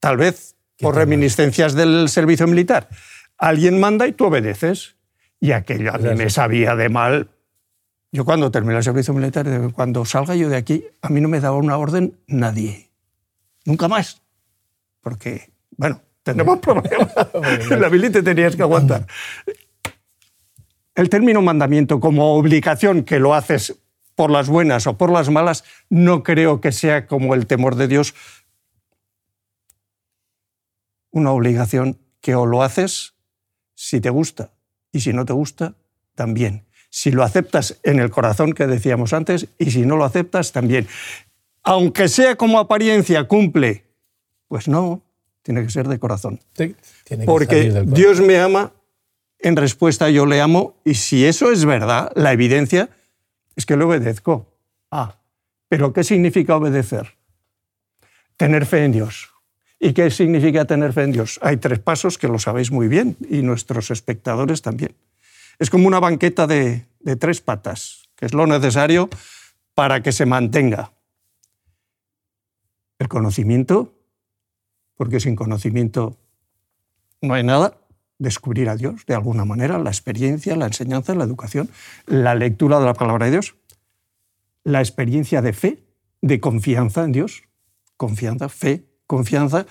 tal 0.00 0.16
vez 0.16 0.56
por 0.80 0.96
reminiscencias 0.96 1.74
del 1.74 2.08
servicio 2.08 2.48
militar, 2.48 2.88
alguien 3.38 3.78
manda 3.78 4.08
y 4.08 4.12
tú 4.12 4.24
obedeces. 4.24 4.96
Y 5.38 5.52
aquello 5.52 5.94
a 5.94 5.98
mí 5.98 6.12
me 6.16 6.28
sabía 6.28 6.74
de 6.74 6.88
mal 6.88 7.28
yo 8.10 8.24
cuando 8.24 8.50
terminé 8.50 8.78
el 8.78 8.84
servicio 8.84 9.12
militar, 9.12 9.46
cuando 9.74 10.04
salga 10.04 10.34
yo 10.34 10.48
de 10.48 10.56
aquí, 10.56 10.84
a 11.02 11.10
mí 11.10 11.20
no 11.20 11.28
me 11.28 11.40
daba 11.40 11.58
una 11.58 11.76
orden 11.76 12.18
nadie. 12.26 12.90
Nunca 13.66 13.86
más. 13.86 14.22
Porque, 15.02 15.52
bueno, 15.76 16.00
tenemos 16.32 16.58
problemas. 16.60 17.12
la 17.70 17.88
mili 17.88 18.10
te 18.10 18.22
tenías 18.22 18.54
que 18.54 18.62
aguantar. 18.62 19.06
El 20.94 21.08
término 21.08 21.40
mandamiento 21.40 22.00
como 22.00 22.34
obligación 22.34 23.04
que 23.04 23.18
lo 23.18 23.34
haces 23.34 23.76
por 24.14 24.30
las 24.30 24.48
buenas 24.48 24.86
o 24.86 24.98
por 24.98 25.10
las 25.10 25.30
malas, 25.30 25.64
no 25.88 26.22
creo 26.22 26.60
que 26.60 26.72
sea 26.72 27.06
como 27.06 27.34
el 27.34 27.46
temor 27.46 27.76
de 27.76 27.88
Dios 27.88 28.14
una 31.10 31.30
obligación 31.30 31.98
que 32.20 32.34
o 32.34 32.44
lo 32.44 32.62
haces 32.62 33.14
si 33.74 34.00
te 34.00 34.10
gusta 34.10 34.50
y 34.92 35.00
si 35.00 35.12
no 35.12 35.24
te 35.24 35.32
gusta, 35.32 35.74
también 36.14 36.66
si 36.90 37.10
lo 37.10 37.22
aceptas 37.22 37.78
en 37.82 38.00
el 38.00 38.10
corazón 38.10 38.52
que 38.52 38.66
decíamos 38.66 39.12
antes 39.12 39.48
y 39.58 39.70
si 39.70 39.86
no 39.86 39.96
lo 39.96 40.04
aceptas 40.04 40.52
también. 40.52 40.88
Aunque 41.62 42.08
sea 42.08 42.36
como 42.36 42.58
apariencia, 42.58 43.28
cumple. 43.28 43.84
Pues 44.48 44.68
no, 44.68 45.02
tiene 45.48 45.64
que 45.64 45.70
ser 45.70 45.88
de 45.88 45.98
corazón. 45.98 46.40
Porque 47.24 47.82
Dios 47.86 48.20
me 48.20 48.38
ama, 48.38 48.74
en 49.38 49.56
respuesta 49.56 50.10
yo 50.10 50.26
le 50.26 50.42
amo, 50.42 50.76
y 50.84 50.92
si 50.92 51.24
eso 51.24 51.50
es 51.50 51.64
verdad, 51.64 52.12
la 52.14 52.34
evidencia 52.34 52.90
es 53.56 53.64
que 53.64 53.74
le 53.74 53.84
obedezco. 53.84 54.46
Ah, 54.90 55.16
pero 55.66 55.94
¿qué 55.94 56.04
significa 56.04 56.54
obedecer? 56.54 57.14
Tener 58.36 58.66
fe 58.66 58.84
en 58.84 58.92
Dios. 58.92 59.30
¿Y 59.80 59.94
qué 59.94 60.10
significa 60.10 60.66
tener 60.66 60.92
fe 60.92 61.04
en 61.04 61.12
Dios? 61.12 61.40
Hay 61.40 61.56
tres 61.56 61.78
pasos 61.78 62.18
que 62.18 62.28
lo 62.28 62.38
sabéis 62.38 62.70
muy 62.70 62.86
bien 62.86 63.16
y 63.30 63.40
nuestros 63.40 63.90
espectadores 63.90 64.60
también. 64.60 64.94
Es 65.58 65.70
como 65.70 65.88
una 65.88 65.98
banqueta 65.98 66.46
de, 66.46 66.84
tres 67.18 67.40
patas, 67.40 68.10
que 68.16 68.26
es 68.26 68.34
lo 68.34 68.46
necesario 68.46 69.08
para 69.74 70.02
que 70.02 70.12
se 70.12 70.26
mantenga. 70.26 70.92
El 72.98 73.08
conocimiento, 73.08 73.94
porque 74.98 75.20
sin 75.20 75.36
conocimiento 75.36 76.18
no 77.22 77.34
hay 77.34 77.44
nada, 77.44 77.78
descubrir 78.18 78.68
a 78.68 78.76
Dios 78.76 79.06
de 79.06 79.14
alguna 79.14 79.44
manera, 79.44 79.78
la 79.78 79.90
experiencia, 79.90 80.56
la 80.56 80.66
enseñanza, 80.66 81.14
la 81.14 81.24
educación, 81.24 81.70
la 82.06 82.34
lectura 82.34 82.80
de 82.80 82.84
la 82.84 82.94
palabra 82.94 83.26
de 83.26 83.32
Dios, 83.32 83.54
la 84.64 84.80
experiencia 84.80 85.40
de 85.40 85.52
fe, 85.52 85.84
de 86.20 86.40
confianza 86.40 87.04
en 87.04 87.12
Dios, 87.12 87.44
confianza, 87.96 88.48
fe, 88.48 88.86
confianza. 89.06 89.66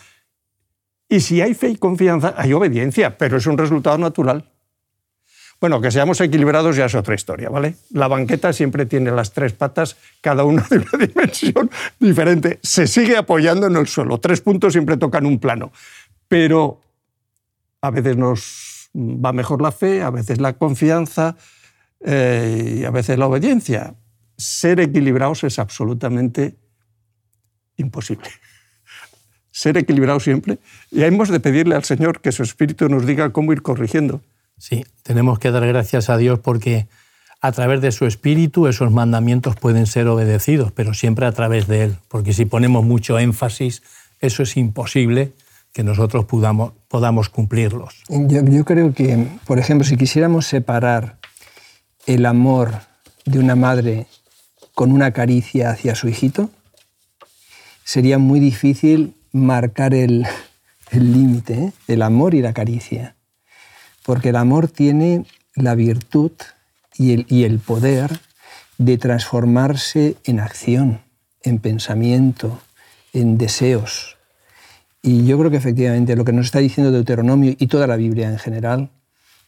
Y 1.09 1.19
si 1.19 1.41
hay 1.41 1.53
fe 1.53 1.69
y 1.71 1.75
confianza, 1.75 2.33
hay 2.37 2.53
obediencia, 2.53 3.17
pero 3.17 3.35
es 3.37 3.47
un 3.47 3.57
resultado 3.57 3.97
natural. 3.97 4.53
Bueno, 5.59 5.81
que 5.81 5.89
seamos 5.89 6.21
equilibrados 6.21 6.75
ya 6.75 6.85
es 6.85 6.93
otra 6.93 7.15
historia, 7.15 7.49
¿vale? 7.49 7.75
La 7.89 8.07
banqueta 8.07 8.53
siempre 8.53 8.85
tiene 8.85 9.09
las 9.11 9.33
tres 9.33 9.53
patas, 9.53 9.97
cada 10.21 10.43
una 10.43 10.61
de 10.69 10.77
una 10.77 11.05
dimensión 11.07 11.71
diferente. 11.99 12.59
Se 12.61 12.85
sigue 12.85 13.17
apoyando 13.17 13.65
en 13.65 13.75
el 13.75 13.87
suelo. 13.87 14.19
Tres 14.19 14.41
puntos 14.41 14.73
siempre 14.73 14.97
tocan 14.97 15.25
un 15.25 15.39
plano. 15.39 15.71
Pero 16.27 16.81
a 17.81 17.89
veces 17.89 18.17
nos 18.17 18.89
va 18.95 19.33
mejor 19.33 19.61
la 19.61 19.71
fe, 19.71 20.03
a 20.03 20.11
veces 20.11 20.39
la 20.39 20.53
confianza 20.53 21.35
eh, 22.01 22.79
y 22.81 22.83
a 22.83 22.91
veces 22.91 23.17
la 23.17 23.25
obediencia. 23.25 23.95
Ser 24.37 24.79
equilibrados 24.79 25.43
es 25.43 25.57
absolutamente 25.57 26.55
imposible. 27.77 28.29
Ser 29.51 29.75
equilibrados 29.77 30.23
siempre. 30.23 30.59
Y 30.91 31.01
hemos 31.01 31.29
de 31.29 31.39
pedirle 31.39 31.73
al 31.73 31.83
Señor 31.83 32.21
que 32.21 32.31
su 32.31 32.43
Espíritu 32.43 32.89
nos 32.89 33.07
diga 33.07 33.31
cómo 33.31 33.53
ir 33.53 33.63
corrigiendo 33.63 34.21
Sí, 34.57 34.85
tenemos 35.03 35.39
que 35.39 35.51
dar 35.51 35.65
gracias 35.67 36.09
a 36.09 36.17
Dios 36.17 36.39
porque 36.39 36.87
a 37.41 37.51
través 37.51 37.81
de 37.81 37.91
su 37.91 38.05
espíritu 38.05 38.67
esos 38.67 38.91
mandamientos 38.91 39.55
pueden 39.55 39.85
ser 39.85 40.07
obedecidos, 40.07 40.71
pero 40.71 40.93
siempre 40.93 41.25
a 41.25 41.31
través 41.31 41.67
de 41.67 41.83
Él, 41.83 41.95
porque 42.07 42.33
si 42.33 42.45
ponemos 42.45 42.83
mucho 42.83 43.19
énfasis, 43.19 43.83
eso 44.19 44.43
es 44.43 44.57
imposible 44.57 45.33
que 45.73 45.83
nosotros 45.83 46.25
podamos, 46.25 46.73
podamos 46.87 47.29
cumplirlos. 47.29 48.03
Yo, 48.09 48.65
creo 48.65 48.93
que, 48.93 49.27
por 49.45 49.59
ejemplo, 49.59 49.85
si 49.85 49.95
quisiéramos 49.95 50.47
separar 50.47 51.17
el 52.07 52.25
amor 52.25 52.71
de 53.25 53.37
una 53.37 53.55
madre 53.55 54.07
con 54.73 54.91
una 54.91 55.11
caricia 55.11 55.69
hacia 55.69 55.93
su 55.93 56.07
hijito, 56.07 56.49
sería 57.83 58.17
muy 58.17 58.39
difícil 58.39 59.15
marcar 59.31 59.93
el 59.93 60.25
límite, 60.91 61.53
¿eh? 61.53 61.73
el 61.87 62.01
amor 62.01 62.33
y 62.33 62.41
la 62.41 62.53
caricia 62.53 63.16
porque 64.07 64.29
el 64.29 64.37
amor 64.37 64.69
tiene 64.69 65.25
la 65.53 65.75
virtud 65.75 66.31
y 66.95 67.11
el, 67.11 67.25
y 67.27 67.43
el 67.43 67.59
poder 67.59 68.21
de 68.77 68.97
transformarse 68.97 70.15
en 70.23 70.39
acción, 70.39 71.01
en 71.43 71.59
pensamiento, 71.59 72.61
en 73.11 73.37
deseos. 73.37 74.15
Y 75.01 75.25
yo 75.25 75.37
creo 75.37 75.51
que 75.51 75.57
efectivamente 75.57 76.15
lo 76.15 76.23
que 76.23 76.31
nos 76.31 76.45
está 76.45 76.59
diciendo 76.59 76.93
Deuteronomio 76.93 77.53
y 77.59 77.67
toda 77.67 77.85
la 77.85 77.97
Biblia 77.97 78.29
en 78.29 78.39
general 78.39 78.91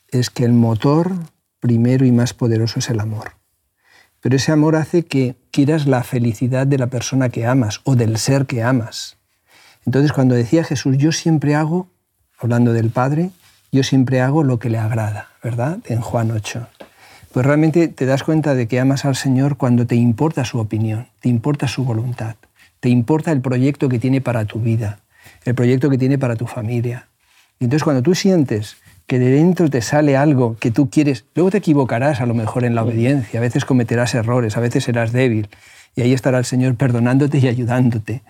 es 0.09 0.29
que 0.29 0.43
el 0.43 0.51
motor 0.51 1.13
primero 1.61 2.05
y 2.05 2.11
más 2.11 2.33
poderoso 2.33 2.79
es 2.79 2.89
el 2.89 2.99
amor. 2.99 3.37
Pero 4.19 4.35
ese 4.35 4.51
amor 4.51 4.75
hace 4.75 5.05
que 5.05 5.37
quieras 5.51 5.87
la 5.87 6.03
felicidad 6.03 6.67
de 6.67 6.77
la 6.77 6.87
persona 6.87 7.29
que 7.29 7.45
amas 7.45 7.79
o 7.85 7.95
del 7.95 8.17
ser 8.17 8.45
que 8.45 8.61
amas. 8.61 9.15
Entonces 9.85 10.11
cuando 10.11 10.35
decía 10.35 10.65
Jesús, 10.65 10.97
yo 10.97 11.13
siempre 11.13 11.55
hago, 11.55 11.87
hablando 12.37 12.73
del 12.73 12.89
Padre, 12.89 13.31
yo 13.71 13.83
siempre 13.83 14.21
hago 14.21 14.43
lo 14.43 14.59
que 14.59 14.69
le 14.69 14.77
agrada, 14.77 15.29
¿verdad? 15.43 15.79
En 15.85 16.01
Juan 16.01 16.31
8. 16.31 16.67
Pues 17.31 17.45
realmente 17.45 17.87
te 17.87 18.05
das 18.05 18.23
cuenta 18.23 18.55
de 18.55 18.67
que 18.67 18.79
amas 18.79 19.05
al 19.05 19.15
Señor 19.15 19.57
cuando 19.57 19.85
te 19.85 19.95
importa 19.95 20.45
su 20.45 20.59
opinión, 20.59 21.07
te 21.19 21.29
importa 21.29 21.67
su 21.67 21.83
voluntad, 21.83 22.35
te 22.79 22.89
importa 22.89 23.31
el 23.31 23.41
proyecto 23.41 23.87
que 23.87 23.99
tiene 23.99 24.21
para 24.21 24.45
tu 24.45 24.59
vida. 24.59 24.99
el 25.45 25.55
proyecto 25.55 25.89
que 25.89 25.97
tiene 25.97 26.17
para 26.17 26.35
tu 26.35 26.47
familia. 26.47 27.07
Y 27.59 27.65
entonces 27.65 27.83
cuando 27.83 28.01
tú 28.01 28.15
sientes 28.15 28.77
que 29.07 29.19
de 29.19 29.29
dentro 29.29 29.69
te 29.69 29.81
sale 29.81 30.15
algo 30.15 30.57
que 30.59 30.71
tú 30.71 30.89
quieres, 30.89 31.25
luego 31.35 31.51
te 31.51 31.57
equivocarás 31.57 32.21
a 32.21 32.25
lo 32.25 32.33
mejor 32.33 32.63
en 32.63 32.75
la 32.75 32.83
obediencia, 32.83 33.39
a 33.39 33.41
veces 33.41 33.65
cometerás 33.65 34.13
errores, 34.15 34.55
a 34.55 34.59
veces 34.59 34.83
serás 34.83 35.11
débil, 35.11 35.49
y 35.95 36.01
ahí 36.01 36.13
estará 36.13 36.37
el 36.37 36.45
Señor 36.45 36.75
perdonándote 36.75 37.39
y 37.39 37.47
ayudándote. 37.47 38.21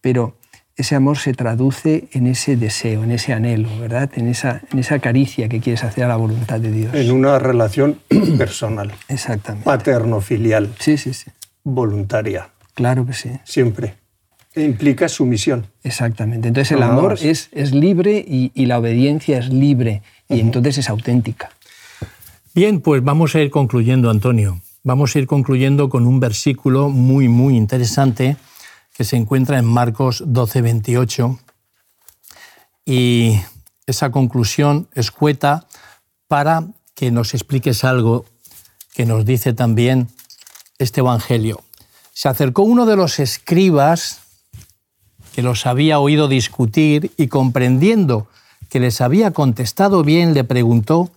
Pero 0.00 0.36
ese 0.76 0.94
amor 0.94 1.18
se 1.18 1.34
traduce 1.34 2.08
en 2.12 2.26
ese 2.26 2.56
deseo, 2.56 3.04
en 3.04 3.12
ese 3.12 3.32
anhelo, 3.32 3.68
¿verdad? 3.78 4.10
En 4.14 4.28
esa, 4.28 4.62
en 4.72 4.78
esa 4.78 4.98
caricia 4.98 5.48
que 5.48 5.60
quieres 5.60 5.84
hacer 5.84 6.04
a 6.04 6.08
la 6.08 6.16
voluntad 6.16 6.60
de 6.60 6.72
Dios. 6.72 6.94
En 6.94 7.12
una 7.12 7.38
relación 7.38 7.98
personal. 8.38 8.92
Exactamente. 9.08 9.64
Paterno-filial. 9.64 10.70
Sí, 10.78 10.96
sí, 10.96 11.12
sí. 11.12 11.30
Voluntaria. 11.62 12.48
Claro 12.74 13.06
que 13.06 13.12
sí. 13.12 13.30
Siempre. 13.44 13.94
E 14.54 14.62
implica 14.62 15.08
sumisión. 15.08 15.66
Exactamente. 15.82 16.48
Entonces 16.48 16.72
el 16.72 16.82
amor 16.82 17.18
es, 17.20 17.48
es 17.52 17.72
libre 17.72 18.24
y, 18.26 18.50
y, 18.54 18.66
la 18.66 18.78
obediencia 18.78 19.38
es 19.38 19.48
libre 19.48 20.02
y 20.28 20.40
entonces 20.40 20.78
es 20.78 20.90
auténtica. 20.90 21.50
Bien, 22.54 22.80
pues 22.80 23.02
vamos 23.02 23.34
a 23.34 23.40
ir 23.40 23.50
concluyendo, 23.50 24.10
Antonio. 24.10 24.60
Vamos 24.84 25.14
a 25.14 25.20
ir 25.20 25.26
concluyendo 25.26 25.88
con 25.88 26.06
un 26.06 26.20
versículo 26.20 26.90
muy, 26.90 27.28
muy 27.28 27.56
interesante 27.56 28.36
que 28.92 29.04
se 29.04 29.16
encuentra 29.16 29.58
en 29.58 29.64
Marcos 29.64 30.22
12, 30.26 30.62
28. 30.62 31.38
Y 32.84 33.40
esa 33.86 34.10
conclusión 34.10 34.88
escueta 34.94 35.66
para 36.28 36.64
que 36.94 37.10
nos 37.10 37.34
expliques 37.34 37.84
algo 37.84 38.24
que 38.94 39.06
nos 39.06 39.24
dice 39.24 39.52
también 39.52 40.08
este 40.78 41.00
Evangelio. 41.00 41.62
Se 42.12 42.28
acercó 42.28 42.62
uno 42.62 42.86
de 42.86 42.96
los 42.96 43.18
escribas 43.18 44.20
que 45.32 45.42
los 45.42 45.66
había 45.66 45.98
oído 45.98 46.28
discutir 46.28 47.10
y 47.16 47.28
comprendiendo 47.28 48.28
que 48.68 48.80
les 48.80 49.00
había 49.00 49.32
contestado 49.32 50.02
bien, 50.02 50.34
le 50.34 50.44
preguntó, 50.44 51.10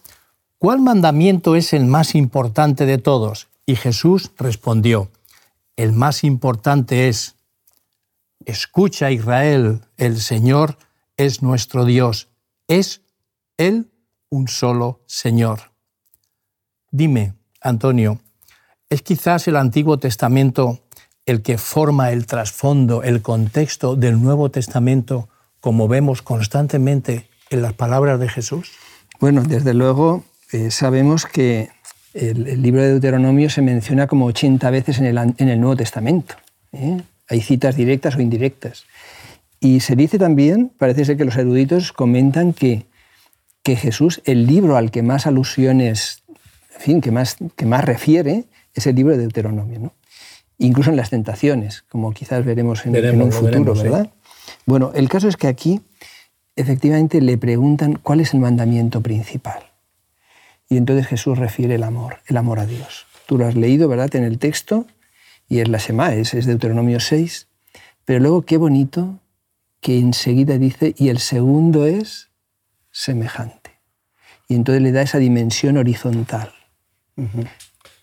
¿cuál 0.57 0.81
mandamiento 0.81 1.55
es 1.55 1.73
el 1.73 1.85
más 1.85 2.15
importante 2.15 2.85
de 2.85 2.97
todos? 2.97 3.47
Y 3.65 3.75
Jesús 3.75 4.31
respondió, 4.37 5.09
el 5.75 5.91
más 5.91 6.23
importante 6.23 7.07
es, 7.07 7.34
Escucha 8.45 9.11
Israel, 9.11 9.81
el 9.97 10.21
Señor 10.21 10.77
es 11.17 11.41
nuestro 11.41 11.83
Dios, 11.85 12.29
es 12.67 13.01
Él 13.57 13.91
un 14.29 14.47
solo 14.47 15.01
Señor. 15.07 15.71
Dime, 16.91 17.33
Antonio, 17.61 18.19
¿es 18.89 19.01
quizás 19.01 19.47
el 19.47 19.55
Antiguo 19.55 19.97
Testamento 19.97 20.79
el 21.25 21.41
que 21.41 21.57
forma 21.57 22.11
el 22.11 22.27
trasfondo, 22.27 23.01
el 23.01 23.23
contexto 23.23 23.95
del 23.95 24.21
Nuevo 24.21 24.51
Testamento, 24.51 25.27
como 25.59 25.87
vemos 25.87 26.21
constantemente 26.21 27.27
en 27.49 27.63
las 27.63 27.73
palabras 27.73 28.19
de 28.19 28.29
Jesús? 28.29 28.71
Bueno, 29.19 29.41
desde 29.43 29.73
luego 29.73 30.23
eh, 30.51 30.69
sabemos 30.69 31.25
que 31.25 31.69
el, 32.13 32.61
libro 32.61 32.81
de 32.81 32.89
Deuteronomio 32.91 33.49
se 33.49 33.63
menciona 33.63 34.05
como 34.05 34.25
80 34.27 34.69
veces 34.69 34.99
en 34.99 35.05
el, 35.05 35.17
en 35.17 35.49
el 35.49 35.59
Nuevo 35.59 35.75
Testamento. 35.75 36.35
¿eh? 36.71 37.01
Hay 37.27 37.41
citas 37.41 37.75
directas 37.75 38.15
o 38.15 38.21
indirectas. 38.21 38.85
Y 39.59 39.79
se 39.79 39.95
dice 39.95 40.19
también, 40.19 40.71
parece 40.77 41.05
ser 41.05 41.17
que 41.17 41.25
los 41.25 41.37
eruditos 41.37 41.91
comentan 41.91 42.53
que, 42.53 42.85
que 43.63 43.75
Jesús, 43.75 44.21
el 44.25 44.45
libro 44.45 44.77
al 44.77 44.91
que 44.91 45.01
más 45.01 45.25
alusiones, 45.25 46.23
en 46.75 46.81
fin, 46.81 47.01
que 47.01 47.11
más, 47.11 47.37
que 47.55 47.65
más 47.65 47.83
refiere, 47.83 48.45
es 48.73 48.85
el 48.85 48.95
libro 48.95 49.13
de 49.13 49.21
Deuteronomio. 49.21 49.79
¿no? 49.79 49.93
Incluso 50.57 50.89
en 50.89 50.97
las 50.97 51.09
tentaciones, 51.09 51.83
como 51.89 52.13
quizás 52.13 52.45
veremos 52.45 52.85
en, 52.85 52.91
veremos, 52.91 53.15
en 53.15 53.23
un 53.23 53.31
futuro, 53.31 53.73
veremos, 53.73 53.83
¿verdad? 53.83 54.11
Sí. 54.11 54.51
Bueno, 54.65 54.91
el 54.93 55.09
caso 55.09 55.27
es 55.27 55.37
que 55.37 55.47
aquí 55.47 55.81
efectivamente 56.55 57.21
le 57.21 57.37
preguntan 57.37 57.95
cuál 58.01 58.21
es 58.21 58.33
el 58.33 58.39
mandamiento 58.39 59.01
principal. 59.01 59.63
Y 60.69 60.77
entonces 60.77 61.07
Jesús 61.07 61.37
refiere 61.37 61.75
el 61.75 61.83
amor, 61.83 62.17
el 62.27 62.37
amor 62.37 62.59
a 62.59 62.65
Dios. 62.65 63.05
Tú 63.27 63.37
lo 63.37 63.45
has 63.45 63.55
leído, 63.55 63.87
¿verdad?, 63.87 64.15
en 64.15 64.23
el 64.23 64.39
texto, 64.39 64.85
y 65.47 65.59
es 65.59 65.67
la 65.67 65.77
Shema, 65.77 66.13
es, 66.13 66.33
es 66.33 66.45
Deuteronomio 66.45 66.99
6, 66.99 67.47
pero 68.05 68.19
luego 68.19 68.43
qué 68.43 68.57
bonito 68.57 69.19
que 69.81 69.99
enseguida 69.99 70.57
dice, 70.57 70.95
y 70.97 71.09
el 71.09 71.19
segundo 71.19 71.85
es 71.85 72.29
semejante. 72.91 73.71
Y 74.47 74.55
entonces 74.55 74.81
le 74.81 74.91
da 74.91 75.01
esa 75.01 75.19
dimensión 75.19 75.77
horizontal. 75.77 76.51
Uh 77.17 77.23
-huh. 77.23 77.47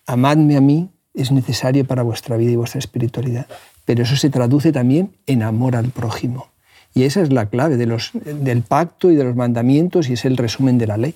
Amadme 0.05 0.57
a 0.57 0.61
mí 0.61 0.89
es 1.13 1.31
necesario 1.31 1.85
para 1.85 2.03
vuestra 2.03 2.37
vida 2.37 2.51
y 2.51 2.55
vuestra 2.55 2.79
espiritualidad, 2.79 3.47
pero 3.85 4.03
eso 4.03 4.15
se 4.15 4.29
traduce 4.29 4.71
también 4.71 5.15
en 5.27 5.43
amor 5.43 5.75
al 5.75 5.89
prójimo. 5.89 6.49
Y 6.93 7.03
esa 7.03 7.21
es 7.21 7.31
la 7.31 7.47
clave 7.47 7.77
de 7.77 7.85
los, 7.85 8.11
del 8.13 8.61
pacto 8.61 9.11
y 9.11 9.15
de 9.15 9.23
los 9.23 9.35
mandamientos 9.35 10.09
y 10.09 10.13
es 10.13 10.25
el 10.25 10.37
resumen 10.37 10.77
de 10.77 10.87
la 10.87 10.97
ley. 10.97 11.15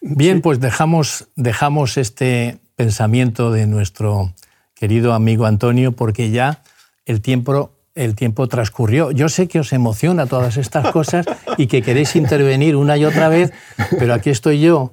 Bien, 0.00 0.36
sí. 0.36 0.42
pues 0.42 0.60
dejamos, 0.60 1.28
dejamos 1.36 1.96
este 1.96 2.58
pensamiento 2.76 3.50
de 3.50 3.66
nuestro 3.66 4.32
querido 4.78 5.12
amigo 5.12 5.46
Antonio, 5.46 5.92
porque 5.92 6.30
ya 6.30 6.62
el 7.04 7.20
tiempo, 7.20 7.72
el 7.94 8.14
tiempo 8.14 8.46
transcurrió. 8.46 9.10
Yo 9.10 9.28
sé 9.28 9.48
que 9.48 9.60
os 9.60 9.72
emociona 9.72 10.26
todas 10.26 10.56
estas 10.56 10.90
cosas 10.92 11.26
y 11.56 11.66
que 11.66 11.82
queréis 11.82 12.14
intervenir 12.16 12.76
una 12.76 12.96
y 12.96 13.04
otra 13.04 13.28
vez, 13.28 13.52
pero 13.98 14.14
aquí 14.14 14.30
estoy 14.30 14.60
yo. 14.60 14.92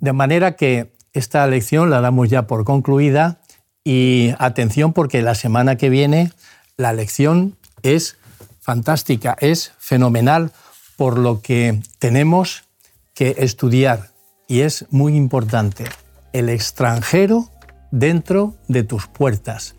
De 0.00 0.12
manera 0.12 0.56
que 0.56 0.92
esta 1.12 1.46
lección 1.46 1.90
la 1.90 2.00
damos 2.00 2.28
ya 2.28 2.46
por 2.46 2.64
concluida 2.64 3.40
y 3.84 4.34
atención 4.38 4.92
porque 4.92 5.22
la 5.22 5.34
semana 5.34 5.76
que 5.76 5.88
viene 5.88 6.32
la 6.76 6.92
lección 6.92 7.56
es 7.82 8.18
fantástica, 8.60 9.36
es 9.40 9.72
fenomenal, 9.78 10.50
por 10.96 11.18
lo 11.18 11.40
que 11.40 11.80
tenemos 11.98 12.64
que 13.14 13.36
estudiar 13.38 14.10
y 14.48 14.60
es 14.60 14.86
muy 14.90 15.14
importante. 15.14 15.84
El 16.32 16.48
extranjero 16.48 17.48
dentro 17.98 18.54
de 18.68 18.82
tus 18.82 19.06
puertas. 19.06 19.74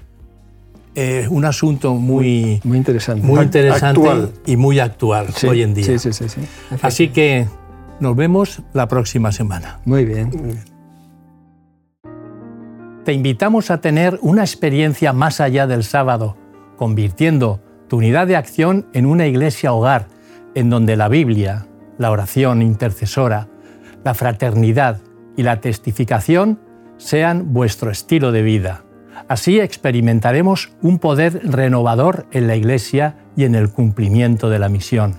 Eh, 0.96 1.28
un 1.30 1.46
asunto 1.46 1.94
muy, 1.94 2.60
muy 2.64 2.78
interesante, 2.78 3.26
muy 3.26 3.44
interesante 3.44 4.00
actual. 4.00 4.32
y 4.48 4.58
muy 4.58 4.80
actual 4.80 5.28
sí, 5.36 5.46
hoy 5.46 5.62
en 5.62 5.76
día. 5.76 5.86
Sí, 5.86 6.00
sí, 6.00 6.12
sí, 6.12 6.28
sí. 6.28 6.42
Así 6.82 7.10
que 7.10 7.48
nos 8.00 8.16
vemos 8.16 8.64
la 8.74 8.88
próxima 8.88 9.32
semana. 9.32 9.80
Muy 9.86 10.06
bien. 10.06 10.32
Te 13.06 13.14
invitamos 13.14 13.70
a 13.70 13.80
tener 13.80 14.18
una 14.24 14.42
experiencia 14.42 15.14
más 15.14 15.40
allá 15.40 15.68
del 15.68 15.84
sábado, 15.84 16.36
convirtiendo 16.78 17.62
tu 17.88 17.98
unidad 17.98 18.26
de 18.26 18.36
acción 18.36 18.88
en 18.94 19.06
una 19.06 19.28
iglesia 19.28 19.72
hogar, 19.72 20.08
en 20.56 20.72
donde 20.72 20.98
la 20.98 21.08
Biblia, 21.10 21.68
la 22.00 22.10
oración 22.10 22.64
intercesora, 22.64 23.48
la 24.04 24.16
fraternidad 24.16 25.00
y 25.38 25.44
la 25.44 25.62
testificación 25.62 26.60
sean 26.98 27.54
vuestro 27.54 27.92
estilo 27.92 28.32
de 28.32 28.42
vida. 28.42 28.84
Así 29.28 29.60
experimentaremos 29.60 30.72
un 30.82 31.00
poder 31.00 31.42
renovador 31.44 32.28
en 32.32 32.48
la 32.48 32.56
Iglesia 32.56 33.16
y 33.36 33.46
en 33.46 33.56
el 33.56 33.70
cumplimiento 33.70 34.50
de 34.50 34.60
la 34.60 34.70
misión. 34.70 35.16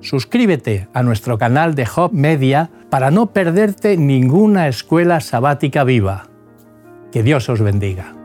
Suscríbete 0.00 0.88
a 0.92 1.02
nuestro 1.02 1.38
canal 1.38 1.74
de 1.74 1.84
Hub 1.84 2.12
Media 2.12 2.70
para 2.90 3.10
no 3.10 3.32
perderte 3.32 3.96
ninguna 3.96 4.68
escuela 4.68 5.20
sabática 5.20 5.84
viva. 5.84 6.28
Que 7.12 7.22
Dios 7.22 7.48
os 7.48 7.60
bendiga. 7.60 8.21